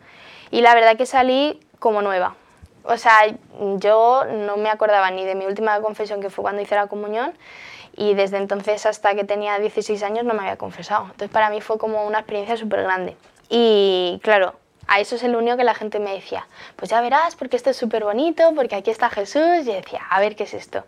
Y 0.51 0.61
la 0.61 0.75
verdad 0.75 0.97
que 0.97 1.07
salí 1.07 1.61
como 1.79 2.03
nueva. 2.03 2.35
O 2.85 2.97
sea, 2.97 3.19
yo 3.77 4.25
no 4.25 4.57
me 4.57 4.71
acordaba 4.71 5.11
ni 5.11 5.25
de 5.25 5.35
mi 5.35 5.47
última 5.47 5.81
confesión, 5.81 6.21
que 6.21 6.31
fue 6.31 6.43
cuando 6.43 6.63
hice 6.63 6.75
la 6.75 6.87
comunión, 6.87 7.35
y 7.95 8.15
desde 8.15 8.39
entonces 8.39 8.87
hasta 8.87 9.15
que 9.15 9.25
tenía 9.25 9.59
16 9.59 10.03
años 10.03 10.25
no 10.25 10.35
me 10.35 10.41
había 10.41 10.57
confesado. 10.57 11.05
Entonces 11.05 11.31
para 11.31 11.51
mí 11.51 11.61
fue 11.61 11.79
como 11.79 12.07
una 12.07 12.21
experiencia 12.21 12.57
súper 12.57 12.83
grande. 12.83 13.17
Y 13.49 14.21
claro, 14.23 14.55
a 14.87 14.99
eso 14.99 15.17
es 15.17 15.23
el 15.23 15.37
único 15.37 15.57
que 15.57 15.65
la 15.65 15.75
gente 15.75 16.01
me 16.01 16.13
decía, 16.13 16.47
pues 16.77 16.91
ya 16.91 17.01
verás, 17.01 17.37
porque 17.37 17.57
esto 17.57 17.71
es 17.71 17.77
súper 17.77 18.05
bonito, 18.05 18.53
porque 18.57 18.77
aquí 18.77 18.91
está 18.91 19.11
Jesús. 19.11 19.61
Y 19.67 19.73
decía, 19.73 20.01
a 20.09 20.19
ver 20.19 20.35
qué 20.35 20.45
es 20.45 20.55
esto. 20.55 20.85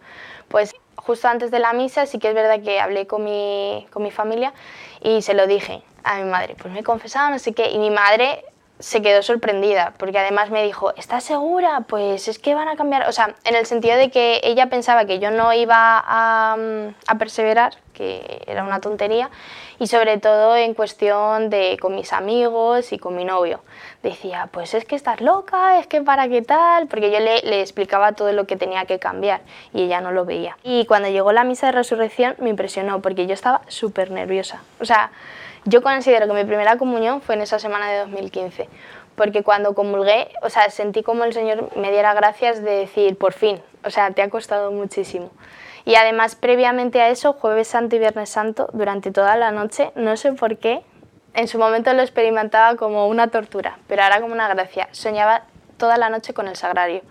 Pues 0.52 0.76
justo 0.97 1.26
antes 1.28 1.50
de 1.50 1.59
la 1.59 1.73
misa 1.73 2.04
sí 2.04 2.18
que 2.18 2.28
es 2.28 2.35
verdad 2.35 2.62
que 2.62 2.78
hablé 2.78 3.06
con 3.06 3.25
mi, 3.25 3.87
con 3.90 4.02
mi 4.02 4.11
familia 4.11 4.52
y 5.00 5.23
se 5.23 5.32
lo 5.32 5.47
dije 5.47 5.82
a 6.04 6.18
mi 6.18 6.30
madre, 6.30 6.54
pues 6.61 6.73
me 6.73 6.80
he 6.80 6.85
confesado, 6.85 7.30
no 7.30 7.38
sé 7.38 7.54
y 7.73 7.78
mi 7.78 7.90
madre 7.90 8.44
se 8.78 9.00
quedó 9.00 9.23
sorprendida, 9.23 9.94
porque 9.97 10.18
además 10.18 10.50
me 10.50 10.64
dijo, 10.64 10.92
¿estás 10.97 11.23
segura? 11.25 11.85
Pues 11.88 12.26
es 12.26 12.38
que 12.38 12.54
van 12.54 12.68
a 12.68 12.76
cambiar, 12.76 13.09
o 13.09 13.12
sea, 13.12 13.35
en 13.44 13.54
el 13.54 13.64
sentido 13.64 13.97
de 13.97 14.11
que 14.11 14.40
ella 14.42 14.68
pensaba 14.68 15.04
que 15.04 15.21
yo 15.21 15.30
no 15.30 15.52
iba 15.52 16.02
a, 16.04 16.56
a 17.06 17.14
perseverar, 17.14 17.76
que 17.94 18.42
era 18.47 18.64
una 18.64 18.80
tontería, 18.80 19.30
y 19.82 19.88
sobre 19.88 20.18
todo 20.18 20.54
en 20.54 20.74
cuestión 20.74 21.50
de 21.50 21.76
con 21.80 21.96
mis 21.96 22.12
amigos 22.12 22.92
y 22.92 22.98
con 22.98 23.16
mi 23.16 23.24
novio. 23.24 23.64
Decía, 24.04 24.48
pues 24.52 24.74
es 24.74 24.84
que 24.84 24.94
estás 24.94 25.20
loca, 25.20 25.80
es 25.80 25.88
que 25.88 26.00
para 26.02 26.28
qué 26.28 26.40
tal, 26.40 26.86
porque 26.86 27.10
yo 27.10 27.18
le, 27.18 27.60
explicaba 27.60 28.12
todo 28.12 28.32
lo 28.32 28.46
que 28.46 28.54
tenía 28.54 28.84
que 28.84 29.00
cambiar 29.00 29.40
y 29.74 29.82
ella 29.82 30.00
no 30.00 30.12
lo 30.12 30.24
veía. 30.24 30.56
Y 30.62 30.86
cuando 30.86 31.08
llegó 31.08 31.32
la 31.32 31.42
misa 31.42 31.66
de 31.66 31.72
resurrección 31.72 32.36
me 32.38 32.48
impresionó, 32.48 33.02
porque 33.02 33.26
yo 33.26 33.34
estaba 33.34 33.62
súper 33.66 34.12
nerviosa. 34.12 34.62
O 34.78 34.84
sea, 34.84 35.10
yo 35.64 35.82
considero 35.82 36.28
que 36.28 36.34
mi 36.34 36.44
primera 36.44 36.78
comunión 36.78 37.20
fue 37.20 37.34
en 37.34 37.40
esa 37.40 37.58
semana 37.58 37.90
de 37.90 37.98
2015, 37.98 38.68
porque 39.16 39.42
cuando 39.42 39.74
comulgué, 39.74 40.28
o 40.42 40.48
sea, 40.48 40.70
sentí 40.70 41.02
como 41.02 41.24
el 41.24 41.32
Señor 41.32 41.76
me 41.76 41.90
diera 41.90 42.14
gracias 42.14 42.62
de 42.62 42.70
decir, 42.70 43.18
por 43.18 43.32
fin, 43.32 43.60
o 43.84 43.90
sea, 43.90 44.12
te 44.12 44.22
ha 44.22 44.30
costado 44.30 44.70
muchísimo. 44.70 45.32
Y 45.84 45.94
además, 45.96 46.36
previamente 46.36 47.00
a 47.00 47.08
eso, 47.08 47.32
jueves 47.32 47.68
santo 47.68 47.96
y 47.96 47.98
viernes 47.98 48.30
santo, 48.30 48.68
durante 48.72 49.10
toda 49.10 49.36
la 49.36 49.50
noche, 49.50 49.92
no 49.94 50.16
sé 50.16 50.32
por 50.32 50.58
qué, 50.58 50.82
en 51.34 51.48
su 51.48 51.58
momento 51.58 51.92
lo 51.92 52.02
experimentaba 52.02 52.76
como 52.76 53.08
una 53.08 53.28
tortura, 53.28 53.78
pero 53.86 54.02
ahora 54.02 54.20
como 54.20 54.34
una 54.34 54.48
gracia. 54.48 54.88
Soñaba 54.92 55.44
toda 55.78 55.96
la 55.96 56.10
noche 56.10 56.34
con 56.34 56.48
el 56.48 56.56
sagrario 56.56 57.02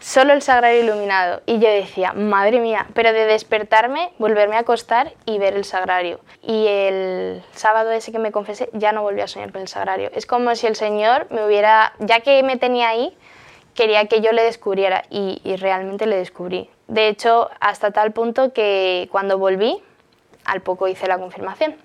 solo 0.00 0.32
el 0.32 0.42
sagrario 0.42 0.82
iluminado. 0.82 1.42
Y 1.46 1.58
yo 1.58 1.68
decía, 1.68 2.12
madre 2.12 2.60
mía, 2.60 2.86
pero 2.94 3.12
de 3.12 3.26
despertarme, 3.26 4.12
volverme 4.18 4.56
a 4.56 4.60
acostar 4.60 5.12
y 5.24 5.38
ver 5.38 5.54
el 5.54 5.64
sagrario. 5.64 6.20
Y 6.42 6.66
el 6.66 7.42
sábado 7.52 7.90
ese 7.90 8.12
que 8.12 8.18
me 8.18 8.32
confesé, 8.32 8.68
ya 8.72 8.92
no 8.92 9.02
volví 9.02 9.20
a 9.20 9.28
soñar 9.28 9.52
con 9.52 9.62
el 9.62 9.68
sagrario. 9.68 10.10
Es 10.14 10.26
como 10.26 10.54
si 10.54 10.66
el 10.66 10.76
Señor 10.76 11.26
me 11.30 11.44
hubiera, 11.44 11.94
ya 11.98 12.20
que 12.20 12.42
me 12.42 12.56
tenía 12.56 12.88
ahí, 12.88 13.16
quería 13.74 14.06
que 14.06 14.20
yo 14.20 14.32
le 14.32 14.42
descubriera 14.42 15.04
y, 15.10 15.40
y 15.44 15.56
realmente 15.56 16.06
le 16.06 16.16
descubrí. 16.16 16.70
De 16.88 17.08
hecho, 17.08 17.50
hasta 17.60 17.90
tal 17.90 18.12
punto 18.12 18.52
que 18.52 19.08
cuando 19.10 19.38
volví, 19.38 19.82
al 20.44 20.60
poco 20.62 20.86
hice 20.88 21.08
la 21.08 21.18
confirmación. 21.18 21.76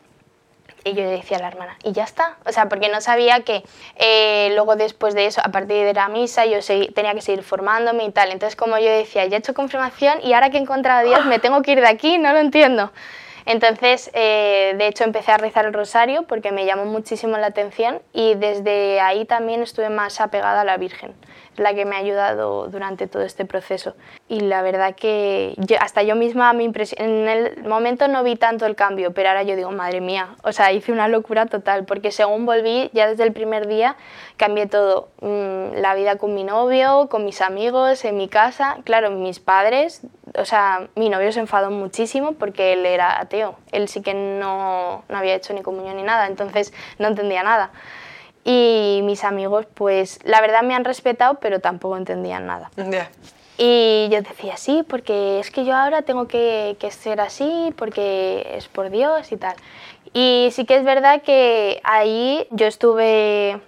Y 0.83 0.93
yo 0.93 1.03
le 1.03 1.11
decía 1.11 1.37
a 1.37 1.41
la 1.41 1.47
hermana, 1.47 1.77
y 1.83 1.91
ya 1.91 2.03
está. 2.03 2.37
O 2.45 2.51
sea, 2.51 2.67
porque 2.67 2.89
no 2.89 3.01
sabía 3.01 3.41
que 3.41 3.63
eh, 3.97 4.51
luego 4.55 4.75
después 4.75 5.13
de 5.13 5.27
eso, 5.27 5.39
a 5.43 5.49
partir 5.49 5.85
de 5.85 5.93
la 5.93 6.07
misa, 6.07 6.45
yo 6.45 6.57
tenía 6.93 7.13
que 7.13 7.21
seguir 7.21 7.43
formándome 7.43 8.03
y 8.05 8.11
tal. 8.11 8.31
Entonces, 8.31 8.55
como 8.55 8.77
yo 8.79 8.89
decía, 8.89 9.25
ya 9.25 9.37
he 9.37 9.39
hecho 9.39 9.53
confirmación 9.53 10.19
y 10.23 10.33
ahora 10.33 10.49
que 10.49 10.57
he 10.57 10.61
encontrado 10.61 11.01
a 11.01 11.03
Dios, 11.03 11.25
me 11.25 11.37
tengo 11.37 11.61
que 11.61 11.73
ir 11.73 11.81
de 11.81 11.87
aquí, 11.87 12.17
no 12.17 12.33
lo 12.33 12.39
entiendo. 12.39 12.91
Entonces, 13.45 14.09
eh, 14.13 14.73
de 14.77 14.87
hecho, 14.87 15.03
empecé 15.03 15.31
a 15.31 15.37
rezar 15.37 15.65
el 15.65 15.73
rosario 15.73 16.23
porque 16.23 16.51
me 16.51 16.65
llamó 16.65 16.85
muchísimo 16.85 17.37
la 17.37 17.47
atención 17.47 18.01
y 18.13 18.35
desde 18.35 18.99
ahí 19.01 19.25
también 19.25 19.61
estuve 19.61 19.89
más 19.89 20.19
apegada 20.21 20.61
a 20.61 20.63
la 20.63 20.77
Virgen 20.77 21.13
la 21.57 21.73
que 21.73 21.85
me 21.85 21.95
ha 21.95 21.99
ayudado 21.99 22.67
durante 22.67 23.07
todo 23.07 23.23
este 23.23 23.45
proceso. 23.45 23.95
Y 24.27 24.39
la 24.41 24.61
verdad 24.61 24.95
que 24.95 25.55
hasta 25.79 26.03
yo 26.03 26.15
misma 26.15 26.53
me 26.53 26.63
en 26.63 27.27
el 27.27 27.63
momento 27.63 28.07
no 28.07 28.23
vi 28.23 28.35
tanto 28.35 28.65
el 28.65 28.75
cambio, 28.75 29.13
pero 29.13 29.29
ahora 29.29 29.43
yo 29.43 29.55
digo, 29.55 29.71
madre 29.71 29.99
mía, 29.99 30.35
o 30.43 30.51
sea, 30.51 30.71
hice 30.71 30.91
una 30.91 31.07
locura 31.07 31.45
total, 31.47 31.85
porque 31.85 32.11
según 32.11 32.45
volví, 32.45 32.89
ya 32.93 33.07
desde 33.07 33.23
el 33.23 33.33
primer 33.33 33.67
día 33.67 33.97
cambié 34.37 34.67
todo, 34.67 35.09
mm, 35.21 35.75
la 35.75 35.93
vida 35.95 36.17
con 36.17 36.33
mi 36.33 36.43
novio, 36.43 37.07
con 37.09 37.25
mis 37.25 37.41
amigos, 37.41 38.05
en 38.05 38.17
mi 38.17 38.27
casa, 38.27 38.77
claro, 38.83 39.11
mis 39.11 39.39
padres, 39.39 40.01
o 40.37 40.45
sea, 40.45 40.87
mi 40.95 41.09
novio 41.09 41.31
se 41.31 41.41
enfadó 41.41 41.71
muchísimo 41.71 42.33
porque 42.33 42.73
él 42.73 42.85
era 42.85 43.19
ateo, 43.19 43.55
él 43.71 43.87
sí 43.87 44.01
que 44.01 44.13
no, 44.13 45.03
no 45.09 45.17
había 45.17 45.35
hecho 45.35 45.53
ni 45.53 45.61
comunión 45.61 45.97
ni 45.97 46.03
nada, 46.03 46.27
entonces 46.27 46.73
no 46.99 47.07
entendía 47.07 47.43
nada. 47.43 47.71
Y 48.43 49.01
mis 49.03 49.23
amigos, 49.23 49.67
pues 49.73 50.19
la 50.23 50.41
verdad 50.41 50.63
me 50.63 50.73
han 50.73 50.83
respetado, 50.83 51.35
pero 51.35 51.59
tampoco 51.59 51.97
entendían 51.97 52.47
nada. 52.47 52.71
Y 53.57 54.09
yo 54.11 54.21
decía, 54.21 54.57
sí, 54.57 54.83
porque 54.87 55.39
es 55.39 55.51
que 55.51 55.65
yo 55.65 55.75
ahora 55.75 56.01
tengo 56.01 56.27
que, 56.27 56.75
que, 56.79 56.89
ser 56.89 57.21
así, 57.21 57.73
porque 57.77 58.55
es 58.55 58.67
por 58.67 58.89
Dios 58.89 59.31
y 59.31 59.37
tal. 59.37 59.55
Y 60.13 60.49
sí 60.51 60.65
que 60.65 60.77
es 60.77 60.83
verdad 60.83 61.21
que 61.21 61.79
ahí 61.83 62.47
yo 62.49 62.65
estuve 62.65 63.61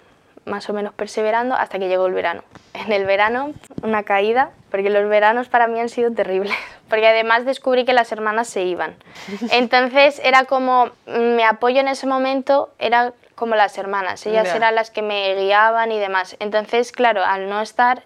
más 0.45 0.69
o 0.69 0.73
menos 0.73 0.93
perseverando 0.93 1.55
hasta 1.55 1.79
que 1.79 1.87
llegó 1.87 2.05
el 2.07 2.13
verano. 2.13 2.43
En 2.73 2.91
el 2.91 3.05
verano, 3.05 3.53
una 3.81 4.03
caída, 4.03 4.51
porque 4.71 4.89
los 4.89 5.07
veranos 5.07 5.47
para 5.47 5.67
mí 5.67 5.79
han 5.79 5.89
sido 5.89 6.11
terribles, 6.11 6.55
porque 6.89 7.07
además 7.07 7.45
descubrí 7.45 7.85
que 7.85 7.93
las 7.93 8.11
hermanas 8.11 8.47
se 8.47 8.63
iban. 8.63 8.95
Entonces 9.51 10.19
era 10.23 10.45
como, 10.45 10.89
mi 11.05 11.43
apoyo 11.43 11.79
en 11.79 11.87
ese 11.87 12.07
momento 12.07 12.73
era 12.79 13.13
como 13.35 13.55
las 13.55 13.77
hermanas, 13.77 14.25
ellas 14.25 14.53
eran 14.53 14.75
las 14.75 14.91
que 14.91 15.01
me 15.01 15.35
guiaban 15.35 15.91
y 15.91 15.99
demás. 15.99 16.35
Entonces, 16.39 16.91
claro, 16.91 17.23
al 17.23 17.49
no 17.49 17.61
estar, 17.61 18.03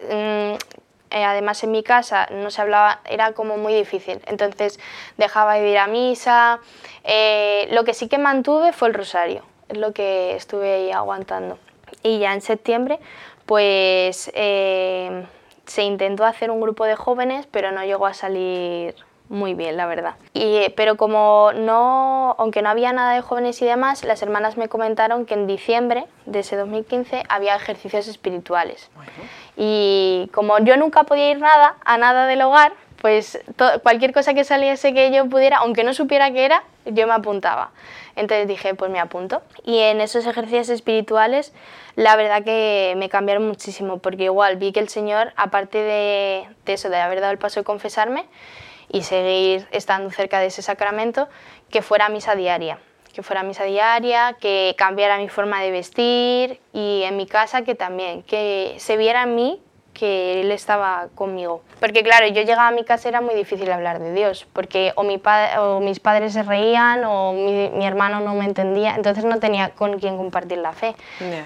mm, 0.00 0.54
eh, 1.10 1.24
además 1.24 1.62
en 1.64 1.70
mi 1.70 1.82
casa 1.82 2.28
no 2.30 2.50
se 2.50 2.60
hablaba, 2.60 3.00
era 3.04 3.32
como 3.32 3.56
muy 3.56 3.74
difícil. 3.74 4.20
Entonces 4.26 4.78
dejaba 5.16 5.54
de 5.54 5.70
ir 5.70 5.78
a 5.78 5.86
misa. 5.86 6.60
Eh, 7.04 7.68
lo 7.72 7.84
que 7.84 7.94
sí 7.94 8.08
que 8.08 8.18
mantuve 8.18 8.72
fue 8.72 8.88
el 8.88 8.94
rosario, 8.94 9.42
es 9.68 9.78
lo 9.78 9.92
que 9.92 10.36
estuve 10.36 10.74
ahí 10.74 10.92
aguantando. 10.92 11.58
Y 12.02 12.18
ya 12.18 12.34
en 12.34 12.40
septiembre, 12.40 13.00
pues 13.46 14.30
eh, 14.34 15.24
se 15.66 15.82
intentó 15.82 16.24
hacer 16.24 16.50
un 16.50 16.60
grupo 16.60 16.84
de 16.84 16.96
jóvenes, 16.96 17.46
pero 17.50 17.72
no 17.72 17.84
llegó 17.84 18.06
a 18.06 18.14
salir 18.14 18.94
muy 19.28 19.54
bien, 19.54 19.76
la 19.76 19.86
verdad. 19.86 20.14
Y, 20.32 20.70
pero 20.70 20.96
como 20.96 21.50
no, 21.54 22.34
aunque 22.38 22.62
no 22.62 22.70
había 22.70 22.92
nada 22.92 23.12
de 23.12 23.20
jóvenes 23.20 23.60
y 23.60 23.66
demás, 23.66 24.04
las 24.04 24.22
hermanas 24.22 24.56
me 24.56 24.68
comentaron 24.68 25.26
que 25.26 25.34
en 25.34 25.46
diciembre 25.46 26.06
de 26.24 26.40
ese 26.40 26.56
2015 26.56 27.24
había 27.28 27.54
ejercicios 27.54 28.08
espirituales. 28.08 28.90
Y 29.56 30.30
como 30.32 30.58
yo 30.60 30.76
nunca 30.76 31.04
podía 31.04 31.30
ir 31.30 31.40
nada, 31.40 31.76
a 31.84 31.98
nada 31.98 32.26
del 32.26 32.40
hogar, 32.40 32.72
pues 33.02 33.38
cualquier 33.82 34.12
cosa 34.12 34.34
que 34.34 34.44
saliese 34.44 34.94
que 34.94 35.12
yo 35.12 35.28
pudiera, 35.28 35.58
aunque 35.58 35.84
no 35.84 35.92
supiera 35.92 36.30
qué 36.32 36.44
era, 36.44 36.64
yo 36.86 37.06
me 37.06 37.12
apuntaba. 37.12 37.70
Entonces 38.16 38.48
dije, 38.48 38.74
pues 38.74 38.90
me 38.90 38.98
apunto. 38.98 39.42
Y 39.64 39.78
en 39.78 40.00
esos 40.00 40.26
ejercicios 40.26 40.70
espirituales, 40.70 41.52
la 41.96 42.16
verdad 42.16 42.42
que 42.42 42.94
me 42.96 43.08
cambiaron 43.08 43.46
muchísimo, 43.46 43.98
porque 43.98 44.24
igual 44.24 44.56
vi 44.56 44.72
que 44.72 44.80
el 44.80 44.88
Señor, 44.88 45.32
aparte 45.36 45.78
de, 45.78 46.48
de 46.64 46.72
eso, 46.72 46.88
de 46.88 46.96
haber 46.96 47.20
dado 47.20 47.32
el 47.32 47.38
paso 47.38 47.60
de 47.60 47.64
confesarme, 47.64 48.24
y 48.90 49.02
seguir 49.02 49.66
estando 49.70 50.10
cerca 50.10 50.40
de 50.40 50.46
ese 50.46 50.62
sacramento, 50.62 51.28
que 51.70 51.82
fuera 51.82 52.08
misa 52.08 52.34
diaria, 52.34 52.78
que 53.12 53.22
fuera 53.22 53.42
misa 53.42 53.64
diaria, 53.64 54.36
que 54.40 54.74
cambiara 54.78 55.18
mi 55.18 55.28
forma 55.28 55.60
de 55.60 55.70
vestir 55.70 56.60
y 56.72 57.02
en 57.02 57.16
mi 57.16 57.26
casa 57.26 57.62
que 57.62 57.74
también, 57.74 58.22
que 58.22 58.76
se 58.78 58.96
viera 58.96 59.24
en 59.24 59.34
mí 59.34 59.62
que 59.92 60.40
él 60.40 60.52
estaba 60.52 61.08
conmigo. 61.16 61.62
Porque 61.80 62.04
claro, 62.04 62.28
yo 62.28 62.42
llegaba 62.42 62.68
a 62.68 62.70
mi 62.70 62.84
casa 62.84 63.08
era 63.08 63.20
muy 63.20 63.34
difícil 63.34 63.70
hablar 63.72 63.98
de 63.98 64.12
Dios, 64.12 64.46
porque 64.52 64.92
o, 64.94 65.02
mi 65.02 65.20
o 65.58 65.80
mis 65.80 65.98
padres 65.98 66.32
se 66.32 66.44
reían 66.44 67.04
o 67.04 67.32
mi, 67.32 67.84
hermano 67.84 68.20
no 68.20 68.34
me 68.34 68.44
entendía, 68.44 68.94
entonces 68.94 69.24
no 69.24 69.40
tenía 69.40 69.70
con 69.70 69.98
quién 69.98 70.16
compartir 70.16 70.58
la 70.58 70.72
fe. 70.72 70.94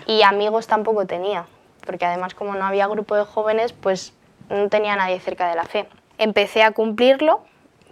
Y 0.06 0.22
amigos 0.22 0.66
tampoco 0.66 1.06
tenía, 1.06 1.46
porque 1.86 2.04
además 2.04 2.34
como 2.34 2.54
no 2.54 2.66
había 2.66 2.86
grupo 2.86 3.16
de 3.16 3.24
jóvenes, 3.24 3.72
pues 3.72 4.12
no 4.50 4.68
tenía 4.68 4.96
nadie 4.96 5.18
cerca 5.18 5.48
de 5.48 5.56
la 5.56 5.64
fe 5.64 5.88
empecé 6.22 6.62
a 6.62 6.72
cumplirlo, 6.72 7.40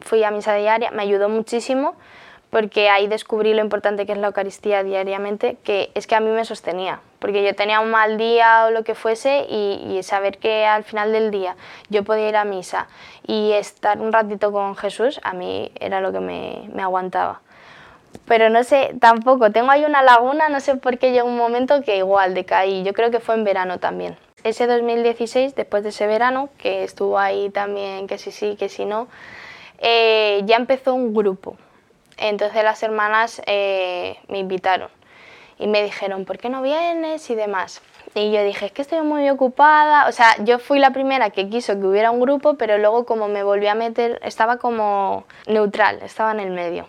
fui 0.00 0.24
a 0.24 0.30
misa 0.30 0.54
diaria, 0.54 0.90
me 0.90 1.02
ayudó 1.02 1.28
muchísimo 1.28 1.94
porque 2.50 2.90
ahí 2.90 3.06
descubrí 3.06 3.54
lo 3.54 3.60
importante 3.60 4.06
que 4.06 4.12
es 4.12 4.18
la 4.18 4.26
Eucaristía 4.26 4.82
diariamente, 4.82 5.56
que 5.62 5.90
es 5.94 6.06
que 6.06 6.16
a 6.16 6.20
mí 6.20 6.30
me 6.30 6.44
sostenía, 6.44 7.00
porque 7.20 7.44
yo 7.44 7.54
tenía 7.54 7.80
un 7.80 7.90
mal 7.90 8.18
día 8.18 8.66
o 8.66 8.70
lo 8.70 8.82
que 8.82 8.96
fuese 8.96 9.46
y, 9.48 10.00
saber 10.02 10.38
que 10.38 10.66
al 10.66 10.82
final 10.82 11.12
del 11.12 11.30
día 11.30 11.54
yo 11.90 12.02
podía 12.02 12.28
ir 12.28 12.36
a 12.36 12.44
misa 12.44 12.88
y 13.26 13.52
estar 13.52 14.00
un 14.00 14.12
ratito 14.12 14.50
con 14.50 14.74
Jesús, 14.74 15.20
a 15.22 15.32
mí 15.32 15.70
era 15.78 16.00
lo 16.00 16.10
que 16.10 16.20
me, 16.20 16.68
me 16.74 16.82
aguantaba. 16.82 17.40
Pero 18.26 18.50
no 18.50 18.64
sé, 18.64 18.96
tampoco, 19.00 19.52
tengo 19.52 19.70
ahí 19.70 19.84
una 19.84 20.02
laguna, 20.02 20.48
no 20.48 20.58
sé 20.58 20.74
por 20.74 20.98
qué 20.98 21.12
llegó 21.12 21.28
un 21.28 21.36
momento 21.36 21.82
que 21.82 21.98
igual 21.98 22.34
decaí, 22.34 22.82
yo 22.82 22.92
creo 22.92 23.12
que 23.12 23.20
fue 23.20 23.36
en 23.36 23.44
verano 23.44 23.78
también 23.78 24.16
ese 24.44 24.66
2016, 24.66 25.54
después 25.54 25.82
de 25.82 25.90
ese 25.90 26.06
verano, 26.06 26.48
que 26.58 26.84
estuvo 26.84 27.18
ahí 27.18 27.50
también, 27.50 28.06
que 28.06 28.18
sí, 28.18 28.30
sí, 28.30 28.56
que 28.56 28.68
sí, 28.68 28.84
no, 28.84 29.08
eh, 29.78 30.42
ya 30.44 30.56
empezó 30.56 30.94
un 30.94 31.14
grupo. 31.14 31.56
Entonces 32.16 32.62
las 32.64 32.82
hermanas 32.82 33.40
eh, 33.46 34.18
me 34.28 34.38
invitaron 34.38 34.88
y 35.58 35.66
me 35.66 35.82
dijeron, 35.82 36.24
¿por 36.24 36.38
qué 36.38 36.48
no 36.48 36.62
vienes? 36.62 37.30
y 37.30 37.34
demás. 37.34 37.82
Y 38.14 38.32
yo 38.32 38.42
dije, 38.42 38.66
es 38.66 38.72
que 38.72 38.82
estoy 38.82 39.02
muy 39.02 39.28
ocupada. 39.30 40.08
O 40.08 40.12
sea, 40.12 40.36
yo 40.42 40.58
fui 40.58 40.78
la 40.78 40.90
primera 40.90 41.30
que 41.30 41.48
quiso 41.48 41.78
que 41.78 41.86
hubiera 41.86 42.10
un 42.10 42.20
grupo, 42.20 42.54
pero 42.54 42.76
luego 42.78 43.06
como 43.06 43.28
me 43.28 43.42
volví 43.42 43.68
a 43.68 43.74
meter, 43.74 44.20
estaba 44.22 44.58
como 44.58 45.24
neutral, 45.46 46.00
estaba 46.02 46.32
en 46.32 46.40
el 46.40 46.50
medio 46.50 46.86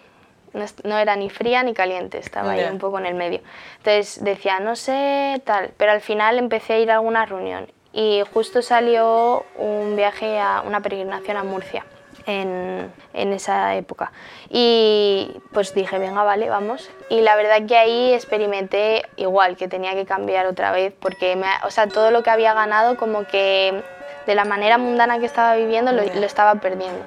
no, 0.54 0.98
era 0.98 1.16
ni 1.16 1.30
fría 1.30 1.64
ni 1.64 1.74
caliente, 1.74 2.18
estaba 2.18 2.52
ahí 2.52 2.66
un 2.70 2.80
poco 2.80 3.00
en 3.00 3.06
el 3.06 3.16
medio. 3.16 3.42
Entonces 3.78 4.24
decía, 4.24 4.60
no 4.60 4.76
sé, 4.76 5.42
tal, 5.46 5.72
pero 5.78 5.92
al 5.92 6.02
final 6.02 6.38
empecé 6.38 6.74
a 6.74 6.80
ir 6.80 6.92
a 6.92 6.96
alguna 6.96 7.26
reunión 7.26 7.72
y 7.94 8.22
justo 8.34 8.62
salió 8.62 9.46
un 9.58 9.96
viaje 9.96 10.40
a 10.40 10.64
una 10.66 10.82
peregrinación 10.82 11.38
a 11.38 11.44
Murcia. 11.44 11.86
en, 12.28 12.92
en, 13.14 13.34
esa 13.34 13.76
época. 13.76 14.12
Y 14.48 15.32
pues 15.54 15.74
dije, 15.74 15.98
venga, 15.98 16.24
vale, 16.24 16.50
vamos. 16.50 16.90
Y 17.10 17.22
la 17.22 17.36
verdad 17.36 17.66
que 17.68 17.76
ahí 17.76 18.14
experimenté 18.14 19.04
igual, 19.16 19.58
que 19.58 19.68
tenía 19.68 19.96
que 19.96 20.06
cambiar 20.06 20.46
otra 20.46 20.72
vez, 20.72 20.94
porque 21.00 21.36
me, 21.36 21.48
o 21.66 21.72
sea, 21.72 21.88
todo 21.88 22.12
lo 22.12 22.22
que 22.22 22.30
había 22.30 22.54
ganado 22.54 22.96
como 22.96 23.26
que 23.26 23.82
de 24.28 24.36
la 24.36 24.46
manera 24.46 24.78
mundana 24.78 25.18
que 25.20 25.26
estaba 25.26 25.56
viviendo 25.56 25.92
lo, 25.94 26.04
lo 26.04 26.26
estaba 26.26 26.56
perdiendo. 26.56 27.04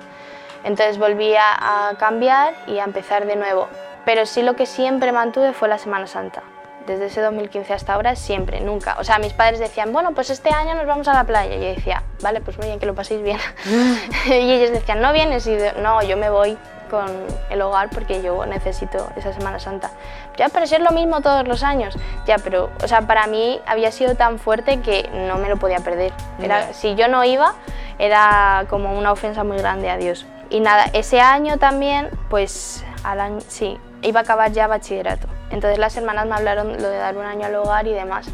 Entonces 0.64 0.99
volví 0.99 1.35
a, 1.35 1.90
a 1.90 1.94
cambiar 1.99 2.54
y 2.66 2.78
a 2.78 2.85
empezar 2.85 3.26
de 3.26 3.37
nuevo. 3.37 3.68
Pero 4.04 4.26
sí 4.26 4.42
lo 4.42 4.56
que 4.56 4.66
siempre 4.66 5.12
mantuve 5.12 5.52
fue 5.52 5.68
la 5.68 5.78
Semana 5.78 6.06
Santa 6.06 6.42
desde 6.87 7.06
ese 7.06 7.21
2015 7.21 7.73
hasta 7.73 7.94
ahora, 7.94 8.16
siempre, 8.16 8.61
nunca. 8.61 8.97
O 8.99 9.04
sea, 9.04 9.18
mis 9.18 9.33
padres 9.33 9.59
decían, 9.59 9.92
bueno, 9.92 10.12
pues 10.12 10.30
este 10.30 10.50
año 10.50 10.75
nos 10.75 10.87
vamos 10.87 11.09
a 11.09 11.14
la 11.14 11.25
playa. 11.25 11.54
Y 11.54 11.61
yo 11.61 11.66
decía, 11.75 12.02
vale, 12.23 12.40
pues 12.40 12.59
muy 12.59 12.66
bien, 12.66 12.78
que 12.78 12.87
lo 12.87 12.94
paséis 12.94 13.23
bien. 13.23 13.38
y 14.26 14.50
ellos 14.50 14.71
decían, 14.71 15.00
no 15.00 15.12
vienes. 15.12 15.47
Y 15.47 15.56
no, 15.80 16.02
yo 16.02 16.16
me 16.16 16.30
voy 16.30 16.59
con 16.90 17.06
el 17.50 17.62
hogar 17.62 17.88
porque 17.90 18.23
yo 18.23 18.44
necesito 18.47 19.09
esa 19.16 19.33
Semana 19.33 19.59
Santa. 19.59 19.90
Ya, 20.37 20.49
pero 20.49 20.66
si 20.66 20.75
es 20.75 20.80
lo 20.80 20.90
mismo 20.90 21.21
todos 21.23 21.49
los 21.49 21.62
años. 21.62 21.97
Ya, 22.26 22.37
pero, 22.38 22.71
o 22.83 22.88
sea, 22.88 23.02
para 23.02 23.26
mí 23.26 23.61
había 23.66 23.90
sido 23.90 24.14
tan 24.14 24.38
fuerte 24.38 24.80
que 24.80 25.09
no 25.12 25.38
me 25.38 25.49
lo 25.49 25.56
podía 25.56 25.78
perder. 25.78 26.12
Era, 26.40 26.73
Si 26.73 26.94
yo 26.94 27.09
no 27.09 27.25
iba, 27.25 27.54
era 27.99 28.66
como 28.68 28.97
una 28.99 29.12
ofensa 29.12 29.44
muy 29.44 29.56
grande 29.56 29.90
a 29.90 29.97
Dios. 29.97 30.26
Y 30.54 30.61
nada, 30.61 30.84
ese 30.92 31.20
año 31.20 31.58
también, 31.58 32.11
pues, 32.30 32.84
al 33.02 33.18
año, 33.18 33.40
sí, 33.49 33.76
iba 34.02 34.20
a 34.20 34.23
acabar 34.23 34.52
ya 34.52 34.68
bachillerato. 34.68 35.26
Entonces 35.50 35.80
las 35.80 35.96
hermanas 35.96 36.28
me 36.28 36.37
hablaron 36.37 36.80
lo 36.80 36.88
de 36.88 36.96
dar 36.96 37.16
un 37.16 37.25
año 37.25 37.46
al 37.46 37.56
hogar 37.56 37.88
y 37.88 37.92
demás. 37.92 38.28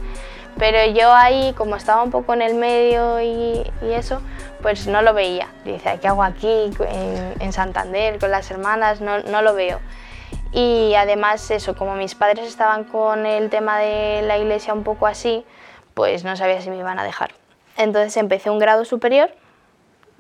Pero 0.59 0.93
yo 0.93 1.15
ahí, 1.15 1.55
como 1.57 1.77
estaba 1.77 2.03
un 2.03 2.11
poco 2.11 2.35
en 2.35 2.43
el 2.43 2.57
medio 2.57 3.23
y, 3.23 3.63
eso, 3.81 4.21
pues 4.61 4.87
no 4.87 5.01
lo 5.01 5.15
veía. 5.15 5.49
Dice, 5.65 5.99
¿qué 5.99 6.09
hago 6.09 6.23
aquí 6.23 6.71
en, 7.41 7.53
Santander 7.55 8.19
con 8.19 8.31
las 8.31 8.51
hermanas? 8.51 9.01
No, 9.01 9.21
no 9.21 9.41
lo 9.41 9.55
veo. 9.55 9.81
Y 10.53 10.93
además 10.97 11.51
eso, 11.51 11.75
como 11.75 11.95
mis 11.95 12.15
padres 12.15 12.47
estaban 12.47 12.85
con 12.85 13.25
el 13.25 13.49
tema 13.49 13.79
de 13.79 14.21
la 14.27 14.37
iglesia 14.37 14.75
un 14.75 14.85
poco 14.85 15.07
así, 15.07 15.47
pues 15.95 16.23
no 16.23 16.37
sabía 16.37 16.61
si 16.61 16.69
me 16.69 16.77
iban 16.77 16.99
a 16.99 17.05
dejar. 17.05 17.31
Entonces 17.79 18.15
empecé 18.19 18.51
un 18.51 18.59
grado 18.59 18.85
superior 18.85 19.31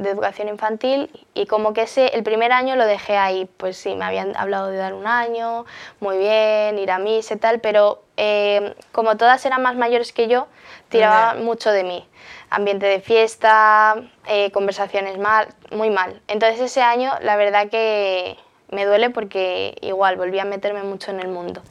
de 0.00 0.08
educación 0.10 0.48
infantil 0.48 1.10
y 1.34 1.44
como 1.44 1.74
que 1.74 1.82
ese, 1.82 2.06
el 2.16 2.22
primer 2.22 2.52
año 2.52 2.74
lo 2.74 2.86
dejé 2.86 3.18
ahí, 3.18 3.48
pues 3.58 3.76
sí, 3.76 3.94
me 3.94 4.06
habían 4.06 4.34
hablado 4.34 4.68
de 4.68 4.78
dar 4.78 4.94
un 4.94 5.06
año, 5.06 5.66
muy 6.00 6.16
bien, 6.16 6.78
ir 6.78 6.90
a 6.90 6.98
misa 6.98 7.34
y 7.34 7.36
tal, 7.36 7.60
pero 7.60 8.02
eh, 8.16 8.74
como 8.92 9.18
todas 9.18 9.44
eran 9.44 9.62
más 9.62 9.76
mayores 9.76 10.14
que 10.14 10.26
yo, 10.26 10.48
tiraban 10.88 11.44
mucho 11.44 11.70
de 11.70 11.84
mí. 11.84 12.08
Ambiente 12.48 12.86
de 12.86 13.00
fiesta, 13.00 13.96
eh, 14.26 14.50
conversaciones 14.52 15.18
mal, 15.18 15.48
muy 15.70 15.90
mal. 15.90 16.22
Entonces 16.28 16.60
ese 16.60 16.80
año 16.80 17.12
la 17.20 17.36
verdad 17.36 17.68
que 17.68 18.38
me 18.70 18.86
duele 18.86 19.10
porque 19.10 19.76
igual 19.82 20.16
volví 20.16 20.38
a 20.38 20.46
meterme 20.46 20.82
mucho 20.82 21.10
en 21.10 21.20
el 21.20 21.28
mundo. 21.28 21.62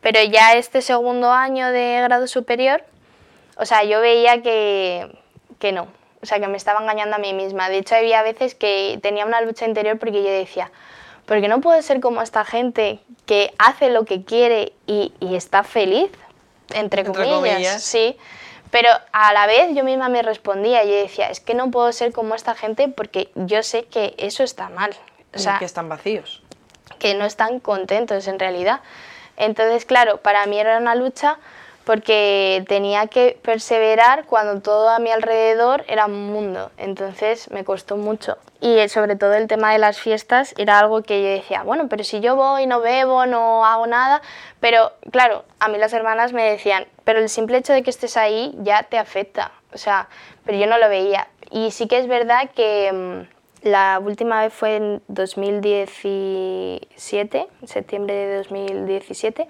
Pero 0.00 0.22
ya 0.22 0.54
este 0.54 0.80
segundo 0.80 1.32
año 1.32 1.66
de 1.72 2.02
grado 2.04 2.28
superior, 2.28 2.84
o 3.56 3.66
sea, 3.66 3.82
yo 3.82 4.00
veía 4.00 4.42
que, 4.42 5.10
que 5.58 5.72
no, 5.72 5.88
o 6.22 6.26
sea, 6.26 6.40
que 6.40 6.48
me 6.48 6.56
estaba 6.56 6.80
engañando 6.80 7.16
a 7.16 7.18
mí 7.18 7.32
misma. 7.32 7.68
De 7.68 7.78
hecho, 7.78 7.94
había 7.94 8.22
veces 8.22 8.54
que 8.54 8.98
tenía 9.02 9.24
una 9.24 9.40
lucha 9.40 9.66
interior 9.66 9.98
porque 9.98 10.22
yo 10.22 10.30
decía, 10.30 10.70
porque 11.26 11.48
no 11.48 11.60
puedo 11.60 11.80
ser 11.82 12.00
como 12.00 12.22
esta 12.22 12.44
gente 12.44 13.00
que 13.26 13.54
hace 13.58 13.90
lo 13.90 14.04
que 14.04 14.24
quiere 14.24 14.72
y, 14.86 15.12
está 15.20 15.62
feliz, 15.62 16.10
entre, 16.72 17.04
comillas, 17.04 17.82
sí. 17.82 18.16
Pero 18.70 18.90
a 19.12 19.32
la 19.32 19.46
vez 19.46 19.74
yo 19.74 19.84
misma 19.84 20.08
me 20.08 20.22
respondía 20.22 20.84
y 20.84 20.88
yo 20.88 20.96
decía, 20.96 21.30
es 21.30 21.40
que 21.40 21.54
no 21.54 21.70
puedo 21.70 21.90
ser 21.92 22.12
como 22.12 22.34
esta 22.34 22.54
gente 22.54 22.88
porque 22.88 23.30
yo 23.34 23.62
sé 23.62 23.84
que 23.84 24.14
eso 24.18 24.42
está 24.42 24.68
mal. 24.68 24.94
O 25.34 25.38
sea, 25.38 25.58
que 25.58 25.64
están 25.64 25.88
vacíos. 25.88 26.42
Que 26.98 27.14
no 27.14 27.24
están 27.24 27.60
contentos 27.60 28.26
en 28.28 28.38
realidad. 28.38 28.80
Entonces, 29.36 29.84
claro, 29.84 30.18
para 30.18 30.44
mí 30.46 30.58
era 30.58 30.78
una 30.78 30.94
lucha 30.94 31.38
porque 31.88 32.64
tenía 32.68 33.06
que 33.06 33.38
perseverar 33.40 34.26
cuando 34.26 34.60
todo 34.60 34.90
a 34.90 34.98
mi 34.98 35.10
alrededor 35.10 35.86
era 35.88 36.04
un 36.04 36.30
mundo, 36.30 36.70
entonces 36.76 37.50
me 37.50 37.64
costó 37.64 37.96
mucho. 37.96 38.36
Y 38.60 38.86
sobre 38.90 39.16
todo 39.16 39.32
el 39.32 39.48
tema 39.48 39.72
de 39.72 39.78
las 39.78 39.98
fiestas 39.98 40.54
era 40.58 40.78
algo 40.78 41.02
que 41.02 41.22
yo 41.22 41.28
decía, 41.30 41.62
bueno, 41.62 41.88
pero 41.88 42.04
si 42.04 42.20
yo 42.20 42.36
voy, 42.36 42.66
no 42.66 42.82
bebo, 42.82 43.24
no 43.24 43.64
hago 43.64 43.86
nada, 43.86 44.20
pero 44.60 44.92
claro, 45.10 45.46
a 45.60 45.68
mí 45.68 45.78
las 45.78 45.94
hermanas 45.94 46.34
me 46.34 46.42
decían, 46.42 46.84
pero 47.04 47.20
el 47.20 47.30
simple 47.30 47.56
hecho 47.56 47.72
de 47.72 47.82
que 47.82 47.88
estés 47.88 48.18
ahí 48.18 48.54
ya 48.58 48.82
te 48.82 48.98
afecta, 48.98 49.52
o 49.72 49.78
sea, 49.78 50.10
pero 50.44 50.58
yo 50.58 50.66
no 50.66 50.76
lo 50.76 50.90
veía. 50.90 51.28
Y 51.50 51.70
sí 51.70 51.88
que 51.88 51.96
es 51.96 52.06
verdad 52.06 52.50
que 52.54 52.92
mm, 52.92 53.22
la 53.66 53.98
última 53.98 54.42
vez 54.42 54.52
fue 54.52 54.76
en 54.76 55.00
2017, 55.08 57.46
septiembre 57.64 58.14
de 58.14 58.36
2017 58.36 59.48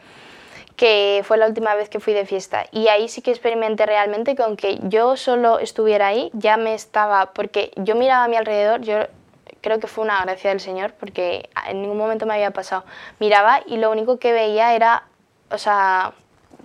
que 0.79 1.23
fue 1.25 1.37
la 1.39 1.47
última 1.49 1.75
vez 1.75 1.89
que 1.89 1.99
fui 1.99 2.15
de 2.15 2.25
fiesta. 2.25 2.67
Y 2.71 2.87
ahí 2.87 3.09
sí 3.09 3.21
que 3.21 3.33
experimenté 3.33 3.85
realmente 3.85 4.37
que 4.37 4.45
aunque 4.45 4.79
yo 4.85 5.17
solo 5.17 5.59
estuviera 5.59 6.07
ahí, 6.07 6.31
ya 6.35 6.57
me 6.57 6.73
estaba, 6.73 7.33
porque 7.33 7.73
yo 7.75 7.97
miraba 7.97 8.25
a 8.25 8.29
mi 8.29 8.37
alrededor, 8.37 8.81
yo 8.83 9.01
creo 9.61 9.81
que 9.81 9.89
fue 9.89 10.05
una 10.05 10.23
gracia 10.23 10.51
del 10.51 10.61
Señor, 10.61 10.93
porque 10.93 11.51
en 11.69 11.83
ningún 11.83 11.99
momento 11.99 12.27
me 12.27 12.35
había 12.35 12.53
pasado. 12.53 12.85
Miraba 13.19 13.61
y 13.67 13.79
lo 13.79 13.91
único 13.91 14.21
que 14.21 14.33
veía 14.33 14.73
era, 14.77 15.03
o 15.51 15.59
sea, 15.59 16.13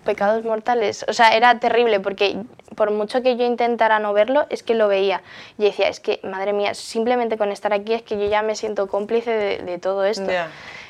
pecados 0.06 0.45
mortales. 0.45 1.04
O 1.08 1.13
sea, 1.13 1.36
era 1.36 1.60
terrible, 1.60 1.99
porque 1.99 2.38
por 2.76 2.91
mucho 2.91 3.23
que 3.23 3.36
yo 3.36 3.45
intentara 3.45 3.97
no 3.97 4.13
verlo, 4.13 4.45
es 4.52 4.62
que 4.62 4.76
lo 4.76 4.88
veía. 4.88 5.23
Y 5.58 5.63
decía, 5.63 5.88
es 5.88 5.99
que, 5.99 6.19
madre 6.21 6.54
mía, 6.54 6.76
simplemente 6.76 7.36
con 7.36 7.52
estar 7.52 7.73
aquí 7.73 7.93
es 7.93 8.04
que 8.04 8.19
yo 8.19 8.30
ya 8.30 8.43
me 8.43 8.54
siento 8.56 8.88
cómplice 8.88 9.32
de, 9.32 9.78
todo 9.80 10.06
esto. 10.06 10.30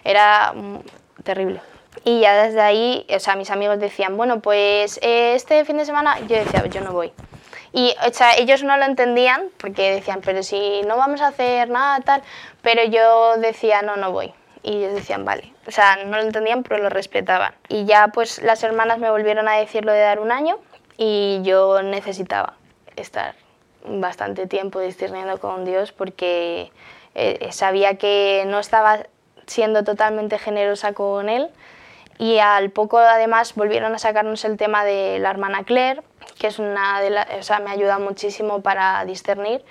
Era 0.04 0.52
mm, 0.54 0.80
terrible. 1.24 1.62
Y 2.04 2.22
ya 2.22 2.44
desde 2.44 2.62
ahí, 2.62 3.06
o 3.14 3.20
sea, 3.20 3.36
mis 3.36 3.50
amigos 3.50 3.80
decían, 3.80 4.18
bueno, 4.18 4.42
pues 4.42 5.00
eh, 5.02 5.36
este 5.36 5.64
fin 5.66 5.78
de 5.78 5.86
semana 5.86 6.20
yo 6.22 6.36
decía, 6.38 6.66
yo 6.68 6.82
no 6.82 6.92
voy. 6.92 7.12
Y 7.72 7.96
o 8.08 8.14
sea, 8.14 8.36
ellos 8.36 8.64
no 8.64 8.78
lo 8.78 8.86
entendían 8.86 9.50
porque 9.58 9.96
decían, 9.96 10.22
pero 10.24 10.44
si 10.44 10.82
no 10.84 10.98
vamos 10.98 11.22
a 11.22 11.28
hacer 11.28 11.70
nada 11.70 12.02
tal, 12.02 12.22
pero 12.62 12.84
yo 12.84 13.38
decía, 13.38 13.82
no, 13.82 13.96
no 13.96 14.12
voy. 14.12 14.34
Y 14.62 14.78
ellos 14.78 14.94
decían, 14.94 15.26
vale. 15.26 15.54
O 15.68 15.72
sea, 15.72 15.98
no 16.06 16.18
lo 16.18 16.24
entendían, 16.24 16.64
pero 16.64 16.82
lo 16.84 16.90
respetaban. 16.90 17.54
Y 17.70 17.86
ya 17.86 18.10
pues 18.10 18.42
las 18.42 18.64
hermanas 18.64 19.00
me 19.00 19.10
volvieron 19.10 19.48
a 19.48 19.58
decir 19.58 19.86
lo 19.86 19.92
de 19.92 20.00
dar 20.00 20.20
un 20.20 20.32
año 20.32 20.60
y 20.98 21.42
yo 21.44 21.82
necesitaba 21.82 22.54
estar 22.96 23.36
bastante 23.86 24.46
tiempo 24.48 24.80
discerniendo 24.80 25.40
con 25.40 25.66
Dios 25.66 25.92
porque 25.92 26.72
eh, 27.16 27.50
sabía 27.52 27.98
que 27.98 28.44
no 28.48 28.60
estaba 28.60 29.00
siendo 29.48 29.84
totalmente 29.84 30.38
generosa 30.38 30.94
con 30.94 31.28
Él 31.28 31.50
y 32.18 32.40
al 32.40 32.70
poco 32.70 32.98
además 32.98 33.56
volvieron 33.56 33.94
a 33.96 34.00
sacarnos 34.00 34.46
el 34.46 34.58
tema 34.58 34.86
de 34.86 35.20
la 35.20 35.30
hermana 35.30 35.64
Claire, 35.64 36.02
que 36.40 36.48
es 36.48 36.60
una 36.60 37.02
de 37.02 37.10
las, 37.10 37.28
o 37.40 37.44
sea, 37.44 37.60
me 37.60 37.72
ayuda 37.72 38.00
muchísimo 38.00 38.62
para 38.62 39.04
discernir, 39.06 39.64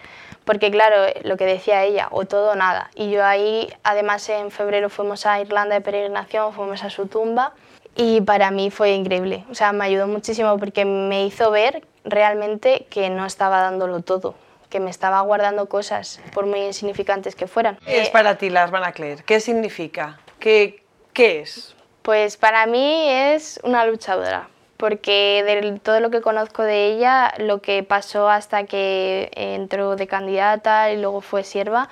porque 0.45 0.71
claro, 0.71 1.13
lo 1.23 1.37
que 1.37 1.47
decía 1.47 1.85
ella, 1.85 2.09
o 2.11 2.25
todo 2.25 2.53
o 2.53 2.55
nada. 2.55 2.91
Y 2.95 3.11
yo 3.11 3.25
ahí, 3.25 3.73
además 3.85 4.29
en 4.29 4.51
febrero 4.51 4.91
fuimos 4.91 5.27
a 5.27 5.41
Irlanda 5.41 5.75
de 5.75 5.81
peregrinación, 5.81 6.53
fuimos 6.53 6.83
a 6.83 6.91
su 6.91 7.07
tumba 7.07 7.53
y 7.95 8.21
para 8.23 8.51
mí 8.51 8.71
fue 8.71 8.93
increíble. 8.93 9.45
O 9.51 9.55
sea, 9.55 9.73
me 9.73 9.85
ayudó 9.85 10.09
muchísimo 10.09 10.59
porque 10.59 10.85
me 10.85 11.25
hizo 11.27 11.51
ver 11.51 11.87
realmente 12.05 12.87
que 12.91 13.11
no 13.11 13.27
estaba 13.27 13.61
dándolo 13.61 14.01
todo 14.01 14.35
que 14.73 14.81
me 14.81 14.91
estaba 14.91 15.21
guardando 15.21 15.69
cosas, 15.69 16.19
por 16.33 16.47
muy 16.47 16.61
insignificantes 16.61 17.37
que 17.37 17.47
fueran. 17.47 17.79
¿Qué 17.85 18.01
es 18.01 18.09
para 18.09 18.39
ti 18.39 18.49
la 18.49 18.63
hermana 18.63 18.93
Claire? 18.93 19.23
¿Qué 19.23 19.39
significa? 19.39 20.19
¿Qué, 20.41 20.83
qué 21.13 21.41
es? 21.41 21.77
Pues 22.03 22.37
para 22.37 22.67
mí 22.67 23.09
es 23.09 23.61
una 23.63 23.87
luchadora, 23.87 24.49
porque 24.77 25.45
de 25.47 25.79
todo 25.79 26.01
lo 26.01 26.11
que 26.11 26.21
conozco 26.21 26.65
de 26.65 26.87
ella, 26.87 27.33
lo 27.39 27.63
que 27.63 27.85
pasó 27.85 28.29
hasta 28.29 28.65
que 28.65 29.31
entró 29.35 29.95
de 29.95 30.09
candidata 30.09 30.91
y 30.91 31.01
luego 31.01 31.21
fue 31.21 31.45
sierva, 31.45 31.89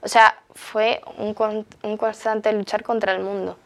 o 0.00 0.08
sea, 0.08 0.38
fue 0.54 1.02
un, 1.18 1.34
constante 1.34 2.52
luchar 2.52 2.82
contra 2.82 3.12
el 3.12 3.22
mundo 3.22 3.58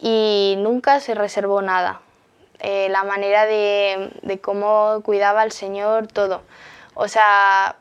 y 0.00 0.56
nunca 0.58 0.98
se 0.98 1.14
reservó 1.14 1.62
nada. 1.62 2.00
Eh, 2.58 2.88
la 2.90 3.04
manera 3.04 3.46
de, 3.46 4.40
cómo 4.42 5.00
cuidaba 5.04 5.42
al 5.42 5.52
Señor, 5.52 6.08
todo. 6.08 6.42
O 6.94 7.06
sea, 7.06 7.76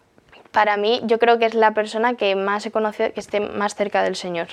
para 0.51 0.77
mí 0.77 1.01
yo 1.05 1.17
creo 1.17 1.39
que 1.39 1.45
es 1.45 1.55
la 1.55 1.71
persona 1.71 2.15
que 2.15 2.35
más 2.35 2.65
he 2.65 2.71
conocido 2.71 3.11
que 3.13 3.19
esté 3.19 3.39
más 3.39 3.73
cerca 3.75 4.03
del 4.03 4.15
Señor. 4.15 4.49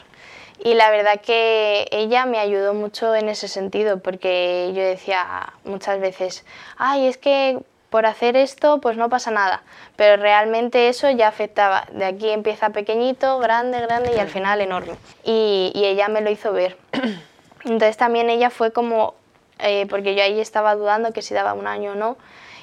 Y 0.64 0.74
la 0.74 0.90
verdad 0.90 1.20
que 1.20 1.88
ella 1.90 2.24
me 2.24 2.38
ayudó 2.38 2.72
mucho 2.72 3.16
en 3.16 3.28
ese 3.28 3.48
sentido, 3.48 3.98
porque 3.98 4.70
yo 4.74 4.82
decía 4.82 5.52
muchas 5.64 5.98
veces, 5.98 6.44
ay, 6.76 7.08
es 7.08 7.18
que 7.18 7.58
por 7.90 8.06
hacer 8.06 8.36
esto 8.36 8.80
pues 8.80 8.96
no 8.96 9.10
pasa 9.10 9.32
nada, 9.32 9.64
pero 9.96 10.22
realmente 10.22 10.88
eso 10.88 11.10
ya 11.10 11.26
afectaba. 11.26 11.86
De 11.90 12.04
aquí 12.04 12.30
empieza 12.30 12.70
pequeñito, 12.70 13.40
grande, 13.40 13.80
grande 13.80 14.12
y 14.14 14.20
al 14.20 14.28
final 14.28 14.60
enorme. 14.60 14.94
Y, 15.24 15.72
ella 15.74 16.06
me 16.06 16.20
lo 16.20 16.30
hizo 16.30 16.52
ver. 16.52 16.76
Entonces 17.64 17.96
también 17.96 18.30
ella 18.30 18.48
fue 18.48 18.72
como, 18.72 19.14
eh, 19.58 19.86
porque 19.90 20.14
yo 20.14 20.22
ahí 20.22 20.40
estaba 20.40 20.76
dudando 20.76 21.12
que 21.12 21.22
si 21.22 21.34
daba 21.34 21.54
un 21.54 21.66
año 21.66 21.92
o 21.92 21.94
no, 21.96 22.16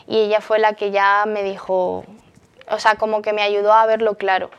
y 0.07 0.19
ella 0.19 0.39
fue 0.39 0.57
la 0.57 0.73
que 0.73 0.91
ya 0.91 1.25
me 1.27 1.43
dijo, 1.43 2.05
o 2.69 2.79
sea, 2.79 2.95
como 2.95 3.21
que 3.21 3.33
me 3.33 3.41
ayudó 3.41 3.73
a 3.73 3.85
verlo 3.85 4.15
claro 4.15 4.49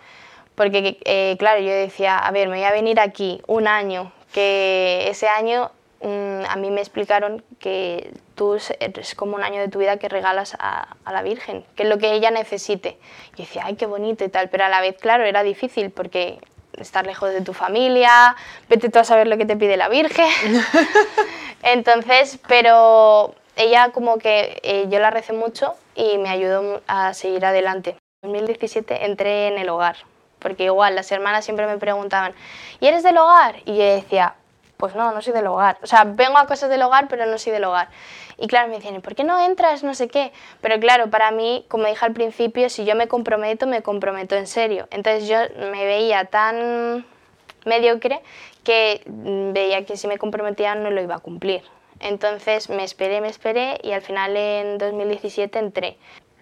Porque, 0.60 0.98
eh, 1.06 1.36
claro, 1.38 1.62
yo 1.62 1.70
decía, 1.72 2.18
a 2.18 2.30
ver, 2.32 2.46
me 2.48 2.56
voy 2.58 2.66
a 2.66 2.70
venir 2.70 3.00
aquí 3.00 3.40
un 3.46 3.66
año, 3.66 4.12
que 4.30 5.06
ese 5.08 5.26
año 5.26 5.70
mm, 6.02 6.44
a 6.46 6.54
mí 6.56 6.70
me 6.70 6.82
explicaron 6.82 7.42
que 7.58 8.12
tú 8.34 8.56
es 8.56 9.14
como 9.14 9.36
un 9.36 9.42
año 9.42 9.58
de 9.58 9.68
tu 9.68 9.78
vida 9.78 9.96
que 9.96 10.10
regalas 10.10 10.54
a, 10.58 10.98
a, 11.02 11.12
la 11.14 11.22
Virgen, 11.22 11.64
que 11.76 11.84
es 11.84 11.88
lo 11.88 11.96
que 11.96 12.12
ella 12.12 12.30
necesite. 12.30 12.98
Y 13.38 13.44
decía, 13.44 13.62
ay, 13.64 13.76
qué 13.76 13.86
bonito 13.86 14.22
y 14.22 14.28
tal, 14.28 14.50
pero 14.50 14.66
a 14.66 14.68
la 14.68 14.82
vez, 14.82 14.98
claro, 15.00 15.24
era 15.24 15.42
difícil 15.42 15.88
porque 15.88 16.38
estar 16.74 17.06
lejos 17.06 17.32
de 17.32 17.40
tu 17.40 17.54
familia, 17.54 18.36
vete 18.68 18.90
tú 18.90 18.98
a 18.98 19.04
saber 19.04 19.28
lo 19.28 19.38
que 19.38 19.46
te 19.46 19.56
pide 19.56 19.78
la 19.78 19.88
Virgen. 19.88 20.28
Entonces, 21.62 22.38
pero 22.48 23.34
ella 23.56 23.92
como 23.92 24.18
que 24.18 24.60
eh, 24.62 24.84
yo 24.90 24.98
la 24.98 25.08
recé 25.08 25.32
mucho 25.32 25.72
y 25.94 26.18
me 26.18 26.28
ayudó 26.28 26.82
a 26.86 27.14
seguir 27.14 27.46
adelante. 27.46 27.96
En 28.22 28.32
2017 28.32 29.06
entré 29.06 29.46
en 29.48 29.56
el 29.56 29.70
hogar, 29.70 29.96
porque 30.40 30.64
igual 30.64 30.94
las 30.94 31.10
hermanas 31.12 31.44
siempre 31.44 31.66
me 31.66 31.78
preguntaban, 31.78 32.34
¿y 32.80 32.86
eres 32.86 33.02
del 33.02 33.16
hogar? 33.18 33.56
Y 33.64 33.76
yo 33.76 33.84
decía, 33.84 34.34
pues 34.76 34.94
no, 34.96 35.12
no 35.12 35.22
soy 35.22 35.32
del 35.32 35.46
hogar. 35.46 35.78
O 35.82 35.86
sea, 35.86 36.04
vengo 36.04 36.38
a 36.38 36.46
cosas 36.46 36.70
del 36.70 36.82
hogar, 36.82 37.06
pero 37.08 37.26
no 37.26 37.38
soy 37.38 37.52
del 37.52 37.64
hogar. 37.64 37.88
Y 38.38 38.48
claro, 38.48 38.68
me 38.68 38.76
decían, 38.76 39.00
¿por 39.02 39.14
qué 39.14 39.22
no 39.22 39.38
entras? 39.38 39.84
No 39.84 39.94
sé 39.94 40.08
qué. 40.08 40.32
Pero 40.62 40.80
claro, 40.80 41.10
para 41.10 41.30
mí, 41.30 41.66
como 41.68 41.86
dije 41.86 42.04
al 42.04 42.14
principio, 42.14 42.70
si 42.70 42.84
yo 42.86 42.96
me 42.96 43.06
comprometo, 43.06 43.66
me 43.66 43.82
comprometo 43.82 44.34
en 44.34 44.46
serio. 44.46 44.88
Entonces 44.90 45.28
yo 45.28 45.36
me 45.70 45.84
veía 45.84 46.24
tan 46.24 47.04
mediocre 47.66 48.22
que 48.64 49.02
veía 49.06 49.84
que 49.84 49.96
si 49.96 50.08
me 50.08 50.16
comprometía 50.16 50.74
no 50.74 50.90
lo 50.90 51.02
iba 51.02 51.16
a 51.16 51.20
cumplir. 51.20 51.62
Entonces 52.00 52.70
me 52.70 52.82
esperé, 52.82 53.20
me 53.20 53.28
esperé 53.28 53.78
y 53.82 53.92
al 53.92 54.00
final 54.00 54.34
en 54.34 54.78
2017 54.78 55.58
entré 55.58 55.98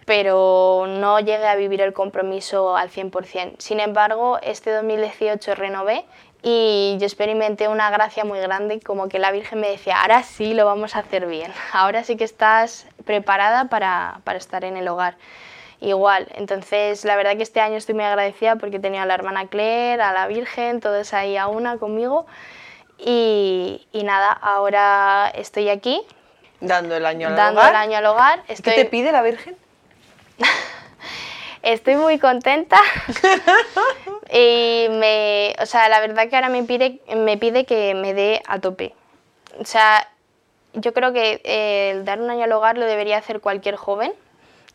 pero 0.09 0.87
no 0.89 1.21
llegué 1.21 1.47
a 1.47 1.55
vivir 1.55 1.83
el 1.83 1.93
compromiso 1.93 2.79
al 2.79 2.89
100%. 2.89 3.57
Sin 3.59 3.79
embargo, 3.79 4.39
este 4.41 4.73
2018 4.73 5.55
renové 5.55 6.07
y 6.43 6.97
yo 6.99 7.05
experimenté 7.05 7.69
una 7.69 7.91
gracia 7.91 8.25
muy 8.25 8.39
grande, 8.41 8.81
como 8.81 9.11
que 9.11 9.19
la 9.19 9.31
Virgen 9.33 9.61
me 9.61 9.69
decía, 9.69 10.01
ahora 10.01 10.23
sí 10.23 10.55
lo 10.55 10.65
vamos 10.65 10.97
a 10.97 11.01
hacer 11.01 11.27
bien, 11.27 11.53
ahora 11.75 12.05
sí 12.05 12.17
que 12.17 12.25
estás 12.25 12.87
preparada 13.05 13.67
para, 13.67 14.23
para 14.25 14.39
estar 14.39 14.65
en 14.65 14.79
el 14.79 14.89
hogar. 14.89 15.17
Igual, 15.83 16.27
entonces 16.37 17.05
la 17.05 17.15
verdad 17.15 17.37
que 17.37 17.43
este 17.43 17.61
año 17.61 17.77
estoy 17.77 17.95
muy 17.95 18.05
agradecida 18.05 18.57
porque 18.57 18.79
tenía 18.79 19.03
a 19.03 19.07
la 19.07 19.13
hermana 19.13 19.49
Claire, 19.49 20.03
a 20.03 20.15
la 20.15 20.27
Virgen, 20.27 20.81
todos 20.81 21.13
ahí 21.13 21.37
a 21.37 21.49
una 21.49 21.77
conmigo. 21.77 22.25
Y, 22.97 23.87
y 23.93 24.05
nada, 24.05 24.33
ahora 24.33 25.31
estoy 25.35 25.69
aquí. 25.69 26.01
Dando 26.61 26.97
el 26.97 27.05
año 27.05 27.29
al 27.29 27.37
dando 27.37 27.61
hogar. 27.61 27.73
el 27.73 27.77
año 27.77 27.99
al 27.99 28.07
hogar. 28.07 28.43
Estoy... 28.49 28.73
¿Qué 28.73 28.85
te 28.85 28.89
pide 28.89 29.13
la 29.13 29.21
Virgen? 29.21 29.55
Estoy 31.63 31.97
muy 31.97 32.19
contenta 32.19 32.79
y 34.33 34.87
me, 34.91 35.55
o 35.61 35.67
sea, 35.67 35.89
la 35.89 36.01
verdad 36.01 36.29
que 36.29 36.37
ahora 36.37 36.49
me 36.49 36.63
pide, 36.63 37.01
me 37.17 37.37
pide 37.37 37.65
que 37.65 37.95
me 37.95 38.15
dé 38.15 38.43
a 38.47 38.61
tope. 38.61 38.95
O 39.59 39.65
sea, 39.65 40.09
yo 40.75 40.93
creo 40.93 41.13
que 41.13 41.41
eh, 41.45 41.91
el 41.91 42.05
dar 42.05 42.21
un 42.21 42.31
año 42.31 42.45
al 42.45 42.53
hogar 42.53 42.79
lo 42.79 42.85
debería 42.85 43.19
hacer 43.19 43.41
cualquier 43.41 43.77
joven, 43.77 44.13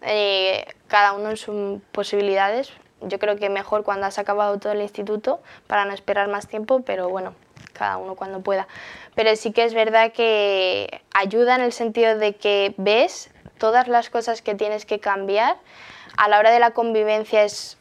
eh, 0.02 0.65
cada 0.88 1.13
uno 1.13 1.30
en 1.30 1.38
sus 1.38 1.82
posibilidades. 1.91 2.71
Yo 3.02 3.19
creo 3.19 3.38
que 3.38 3.49
mejor 3.49 3.84
cuando 3.84 4.06
has 4.06 4.19
acabado 4.19 4.60
todo 4.60 4.73
el 4.73 4.82
instituto 4.82 5.41
para 5.67 5.86
no 5.86 5.93
esperar 5.93 6.28
más 6.28 6.47
tiempo, 6.47 6.82
pero 6.86 7.10
bueno, 7.10 7.34
cada 7.73 7.97
uno 7.97 8.15
cuando 8.15 8.41
pueda. 8.41 8.67
Pero 9.15 9.36
sí 9.36 9.52
que 9.52 9.63
es 9.63 9.73
verdad 9.73 10.12
que 10.12 11.02
ayuda 11.13 11.56
en 11.56 11.62
el 11.62 11.73
sentido 11.73 12.17
de 12.17 12.36
que 12.36 12.73
ves 12.78 13.30
todas 13.63 13.88
las 13.88 14.10
cosas 14.10 14.41
que 14.41 14.56
tienes 14.56 14.86
que 14.86 14.99
cambiar 14.99 15.56
a 16.17 16.28
la 16.28 16.38
hora 16.38 16.52
de 16.52 16.60
la 16.60 16.71
convivencia 16.71 17.43
es, 17.45 17.78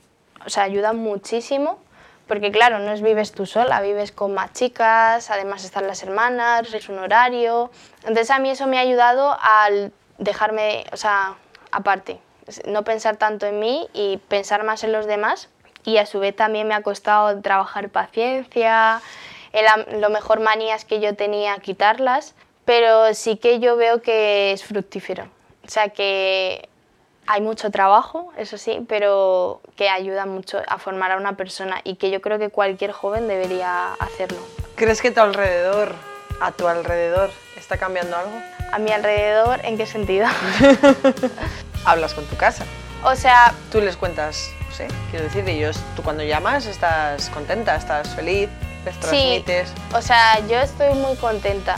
o 0.47 0.49
sea, 0.49 0.62
ayuda 0.62 0.92
muchísimo, 0.92 1.81
porque 2.29 2.53
claro, 2.53 2.79
no 2.79 2.92
es 2.92 3.03
vives 3.03 3.33
tú 3.33 3.47
sola, 3.47 3.81
vives 3.81 4.12
con 4.12 4.33
más 4.33 4.53
chicas, 4.53 5.29
además 5.29 5.64
están 5.64 5.88
las 5.88 6.05
hermanas, 6.05 6.73
es 6.73 6.88
un 6.88 7.01
horario. 7.01 7.73
Entonces 8.03 8.31
a 8.31 8.38
mí 8.38 8.51
eso 8.51 8.68
me 8.68 8.79
ha 8.79 8.81
ayudado 8.83 9.37
al 9.42 9.92
dejarme, 10.18 10.85
o 10.92 10.97
sea, 10.97 11.35
aparte, 11.73 12.21
no 12.64 12.85
pensar 12.85 13.16
tanto 13.16 13.47
en 13.47 13.59
mí 13.59 13.88
y 13.92 14.18
pensar 14.29 14.62
más 14.62 14.85
en 14.85 14.92
los 14.92 15.07
demás. 15.07 15.49
Y 15.85 15.97
a 15.97 16.07
su 16.07 16.21
vez 16.21 16.37
también 16.37 16.68
me 16.68 16.75
ha 16.75 16.83
costado 16.83 17.40
trabajar 17.40 17.88
paciencia, 17.88 19.03
el, 19.51 20.01
lo 20.01 20.11
mejor 20.11 20.38
manías 20.38 20.85
que 20.85 21.01
yo 21.01 21.16
tenía, 21.16 21.59
quitarlas, 21.59 22.37
pero 22.64 23.12
sí 23.14 23.37
que 23.37 23.59
yo 23.59 23.75
veo 23.75 24.01
que 24.01 24.53
es 24.53 24.62
fructífero. 24.62 25.41
O 25.64 25.68
sea 25.68 25.90
que 25.90 26.68
hay 27.27 27.40
mucho 27.40 27.70
trabajo, 27.70 28.33
eso 28.37 28.59
sí, 28.59 28.85
pero 28.88 29.61
que 29.77 29.88
ayuda 29.88 30.27
mucho 30.27 30.61
a 30.66 30.79
formar 30.79 31.12
a 31.12 31.16
una 31.16 31.37
persona 31.37 31.81
y 31.85 31.96
que 31.96 32.11
yo 32.11 32.20
creo 32.20 32.38
que 32.38 32.51
cualquier 32.51 32.92
joven 32.92 33.29
debería 33.29 33.94
hacerlo. 33.94 34.38
¿Crees 34.75 35.01
que 35.01 35.11
tu 35.11 35.20
alrededor, 35.20 35.94
a 36.40 36.53
tu 36.53 36.66
alrededor, 36.66 37.31
está 37.57 37.79
cambiando 37.79 38.16
algo? 38.16 38.33
A 38.72 38.79
mi 38.79 38.90
alrededor, 38.90 39.61
¿en 39.64 39.77
qué 39.77 39.87
sentido? 39.87 40.27
Hablas 41.85 42.14
con 42.14 42.25
tu 42.25 42.37
casa. 42.37 42.64
O 43.05 43.14
sea... 43.14 43.55
Tú 43.70 43.81
les 43.81 43.96
cuentas, 43.96 44.51
sé, 44.72 44.88
quiero 45.11 45.27
decir, 45.27 45.48
ellos, 45.48 45.79
tú 45.94 46.03
cuando 46.03 46.22
llamas 46.25 46.66
estás 46.66 47.29
contenta, 47.31 47.77
estás 47.77 48.09
feliz, 48.14 48.48
les 48.85 48.98
transmites. 48.98 49.68
Sí, 49.68 49.75
o 49.94 50.03
sea, 50.03 50.40
yo 50.48 50.59
estoy 50.59 50.94
muy 50.94 51.16
contenta. 51.16 51.77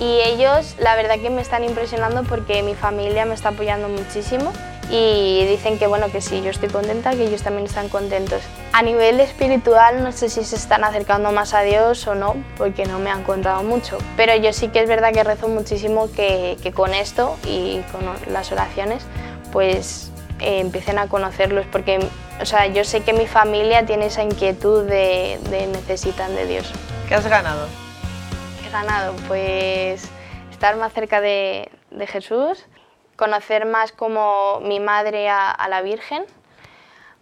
Y 0.00 0.20
ellos, 0.20 0.74
la 0.78 0.96
verdad 0.96 1.18
que 1.20 1.30
me 1.30 1.40
están 1.40 1.64
impresionando 1.64 2.24
porque 2.24 2.62
mi 2.62 2.74
familia 2.74 3.24
me 3.24 3.34
está 3.34 3.50
apoyando 3.50 3.88
muchísimo 3.88 4.52
y 4.90 5.46
dicen 5.46 5.78
que 5.78 5.86
bueno 5.86 6.10
que 6.10 6.20
sí, 6.20 6.42
yo 6.42 6.50
estoy 6.50 6.68
contenta, 6.68 7.12
que 7.12 7.24
ellos 7.24 7.42
también 7.42 7.66
están 7.66 7.88
contentos. 7.88 8.42
A 8.72 8.82
nivel 8.82 9.20
espiritual 9.20 10.02
no 10.02 10.12
sé 10.12 10.28
si 10.28 10.44
se 10.44 10.56
están 10.56 10.84
acercando 10.84 11.32
más 11.32 11.54
a 11.54 11.62
Dios 11.62 12.06
o 12.06 12.14
no, 12.14 12.34
porque 12.56 12.84
no 12.84 12.98
me 12.98 13.10
han 13.10 13.22
contado 13.22 13.62
mucho, 13.62 13.98
pero 14.16 14.34
yo 14.36 14.52
sí 14.52 14.68
que 14.68 14.80
es 14.80 14.88
verdad 14.88 15.12
que 15.12 15.24
rezo 15.24 15.48
muchísimo 15.48 16.10
que, 16.12 16.58
que 16.62 16.72
con 16.72 16.92
esto 16.92 17.36
y 17.46 17.80
con 17.92 18.02
las 18.32 18.52
oraciones 18.52 19.04
pues 19.52 20.10
eh, 20.40 20.58
empiecen 20.58 20.98
a 20.98 21.06
conocerlos, 21.08 21.66
porque 21.70 22.00
o 22.40 22.46
sea, 22.46 22.66
yo 22.66 22.84
sé 22.84 23.02
que 23.02 23.12
mi 23.12 23.26
familia 23.26 23.86
tiene 23.86 24.06
esa 24.06 24.22
inquietud 24.22 24.84
de, 24.84 25.38
de 25.50 25.68
necesitan 25.68 26.34
de 26.34 26.46
Dios. 26.46 26.70
¿Qué 27.08 27.14
has 27.14 27.26
ganado? 27.26 27.83
¿Qué 28.74 28.80
he 28.80 28.82
ganado? 28.82 29.14
Pues 29.28 30.10
estar 30.50 30.74
más 30.74 30.92
cerca 30.92 31.20
de, 31.20 31.70
de 31.92 32.06
Jesús, 32.08 32.66
conocer 33.14 33.66
más 33.66 33.92
como 33.92 34.58
mi 34.62 34.80
madre 34.80 35.28
a, 35.28 35.48
a 35.48 35.68
la 35.68 35.80
Virgen, 35.80 36.24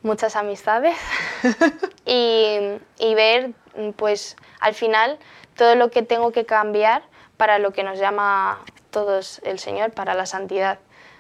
muchas 0.03 0.35
amistades 0.35 0.97
y, 2.07 2.57
y, 2.99 3.15
ver 3.15 3.51
pues 3.97 4.38
al 4.61 4.73
final 4.73 5.19
todo 5.55 5.75
lo 5.75 5.91
que 5.91 6.01
tengo 6.01 6.33
que 6.33 6.47
cambiar 6.47 7.03
para 7.37 7.59
lo 7.59 7.75
que 7.75 7.83
nos 7.83 7.99
llama 7.99 8.59
todos 8.91 9.43
el 9.45 9.59
Señor, 9.59 9.91
para 9.91 10.15
la 10.15 10.25
santidad. 10.25 10.79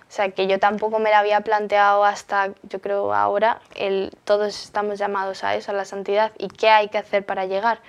O 0.08 0.14
sea, 0.14 0.30
que 0.30 0.46
yo 0.46 0.58
tampoco 0.58 0.98
me 0.98 1.10
la 1.10 1.18
había 1.18 1.42
planteado 1.42 2.04
hasta, 2.04 2.50
yo 2.62 2.80
creo 2.80 3.12
ahora, 3.12 3.60
el, 3.74 4.16
todos 4.24 4.64
estamos 4.64 4.98
llamados 4.98 5.44
a 5.44 5.56
eso, 5.56 5.72
a 5.72 5.74
la 5.74 5.84
santidad. 5.84 6.32
¿Y 6.38 6.48
qué 6.48 6.70
hay 6.70 6.88
que 6.88 6.96
hacer 6.96 7.26
para 7.26 7.44
llegar? 7.44 7.80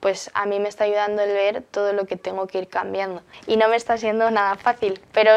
Pues 0.00 0.30
a 0.34 0.46
mí 0.46 0.58
me 0.58 0.68
está 0.68 0.84
ayudando 0.84 1.22
el 1.22 1.32
ver 1.32 1.62
todo 1.62 1.92
lo 1.92 2.06
que 2.06 2.16
tengo 2.16 2.46
que 2.46 2.58
ir 2.58 2.68
cambiando. 2.68 3.22
Y 3.46 3.56
no 3.56 3.68
me 3.68 3.76
está 3.76 3.98
siendo 3.98 4.30
nada 4.30 4.56
fácil, 4.56 5.00
pero 5.12 5.30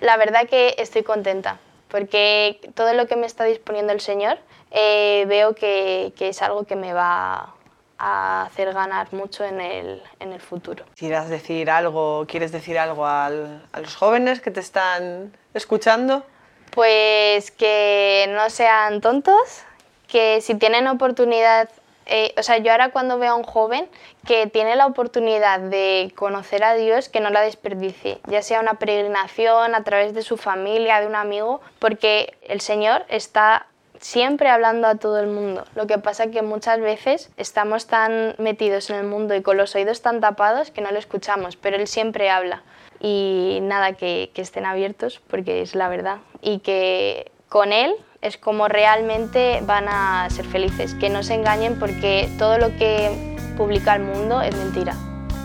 la 0.00 0.16
verdad 0.16 0.48
que 0.48 0.74
estoy 0.78 1.02
contenta, 1.02 1.58
porque 1.88 2.60
todo 2.74 2.94
lo 2.94 3.06
que 3.06 3.16
me 3.16 3.26
está 3.26 3.44
disponiendo 3.44 3.92
el 3.92 4.00
Señor 4.00 4.38
eh, 4.70 5.24
veo 5.28 5.54
que, 5.54 6.12
que, 6.16 6.28
es 6.28 6.42
algo 6.42 6.64
que 6.64 6.76
me 6.76 6.92
va 6.92 7.54
a 7.98 8.42
hacer 8.42 8.72
ganar 8.72 9.12
mucho 9.12 9.44
en 9.44 9.60
el, 9.60 10.02
en 10.20 10.32
el 10.32 10.40
futuro. 10.40 10.84
¿Quieres 10.96 11.28
decir 11.28 11.70
algo, 11.70 12.26
quieres 12.28 12.52
decir 12.52 12.78
algo 12.78 13.06
al, 13.06 13.66
a 13.72 13.80
los 13.80 13.96
jóvenes 13.96 14.40
que 14.40 14.50
te 14.50 14.60
están 14.60 15.36
escuchando? 15.54 16.24
Pues 16.70 17.50
que 17.50 18.26
no 18.28 18.50
sean 18.50 19.00
tontos, 19.00 19.62
que 20.06 20.40
si 20.40 20.54
tienen 20.54 20.86
oportunidad 20.86 21.68
eh, 22.08 22.34
o 22.38 22.42
sea, 22.42 22.56
yo 22.58 22.72
ahora 22.72 22.90
cuando 22.90 23.18
veo 23.18 23.32
a 23.32 23.36
un 23.36 23.44
joven 23.44 23.88
que 24.26 24.46
tiene 24.46 24.76
la 24.76 24.86
oportunidad 24.86 25.60
de 25.60 26.12
conocer 26.16 26.64
a 26.64 26.74
Dios, 26.74 27.08
que 27.08 27.20
no 27.20 27.28
la 27.28 27.42
desperdicie, 27.42 28.18
ya 28.26 28.42
sea 28.42 28.60
una 28.60 28.74
peregrinación 28.74 29.74
a 29.74 29.84
través 29.84 30.14
de 30.14 30.22
su 30.22 30.38
familia, 30.38 31.00
de 31.00 31.06
un 31.06 31.14
amigo, 31.14 31.60
porque 31.78 32.34
el 32.42 32.62
Señor 32.62 33.04
está 33.08 33.66
siempre 34.00 34.48
hablando 34.48 34.86
a 34.86 34.94
todo 34.94 35.20
el 35.20 35.26
mundo. 35.26 35.64
Lo 35.74 35.86
que 35.86 35.98
pasa 35.98 36.24
es 36.24 36.30
que 36.30 36.42
muchas 36.42 36.80
veces 36.80 37.30
estamos 37.36 37.86
tan 37.86 38.34
metidos 38.38 38.88
en 38.90 38.96
el 38.96 39.06
mundo 39.06 39.34
y 39.34 39.42
con 39.42 39.56
los 39.56 39.74
oídos 39.74 40.00
tan 40.00 40.20
tapados 40.20 40.70
que 40.70 40.80
no 40.80 40.90
lo 40.90 40.98
escuchamos, 40.98 41.56
pero 41.56 41.76
Él 41.76 41.86
siempre 41.86 42.30
habla. 42.30 42.62
Y 43.00 43.58
nada, 43.62 43.92
que, 43.92 44.30
que 44.34 44.42
estén 44.42 44.64
abiertos 44.66 45.20
porque 45.28 45.62
es 45.62 45.74
la 45.74 45.88
verdad. 45.88 46.18
Y 46.40 46.60
que 46.60 47.30
con 47.48 47.72
Él 47.72 47.94
es 48.20 48.36
como 48.36 48.68
realmente 48.68 49.60
van 49.64 49.86
a 49.88 50.28
ser 50.30 50.44
felices, 50.44 50.94
que 50.94 51.08
no 51.08 51.22
se 51.22 51.34
engañen 51.34 51.78
porque 51.78 52.28
todo 52.38 52.58
lo 52.58 52.68
que 52.76 53.10
publica 53.56 53.94
el 53.94 54.02
mundo 54.02 54.42
es 54.42 54.54
mentira. 54.56 54.94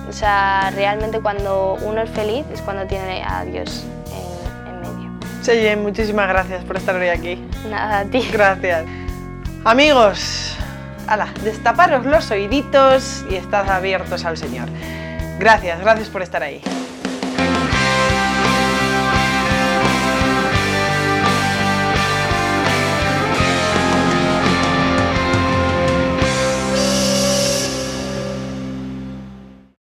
O 0.09 0.11
sea, 0.11 0.71
realmente 0.75 1.19
cuando 1.21 1.77
uno 1.81 2.01
es 2.01 2.09
feliz 2.09 2.45
es 2.51 2.61
cuando 2.61 2.85
tiene 2.85 3.23
a 3.23 3.45
Dios 3.45 3.83
en, 4.07 4.69
en 4.69 4.81
medio. 4.81 5.11
Cheyenne, 5.41 5.81
muchísimas 5.81 6.27
gracias 6.27 6.63
por 6.63 6.77
estar 6.77 6.95
hoy 6.95 7.09
aquí. 7.09 7.35
Nada, 7.69 7.99
a 7.99 8.05
ti. 8.05 8.27
Gracias. 8.31 8.85
Amigos, 9.63 10.57
ala, 11.07 11.33
destaparos 11.43 12.05
los 12.05 12.29
oíditos 12.31 13.25
y 13.29 13.35
estad 13.35 13.69
abiertos 13.69 14.25
al 14.25 14.37
Señor. 14.37 14.67
Gracias, 15.39 15.79
gracias 15.79 16.09
por 16.09 16.21
estar 16.21 16.43
ahí. 16.43 16.61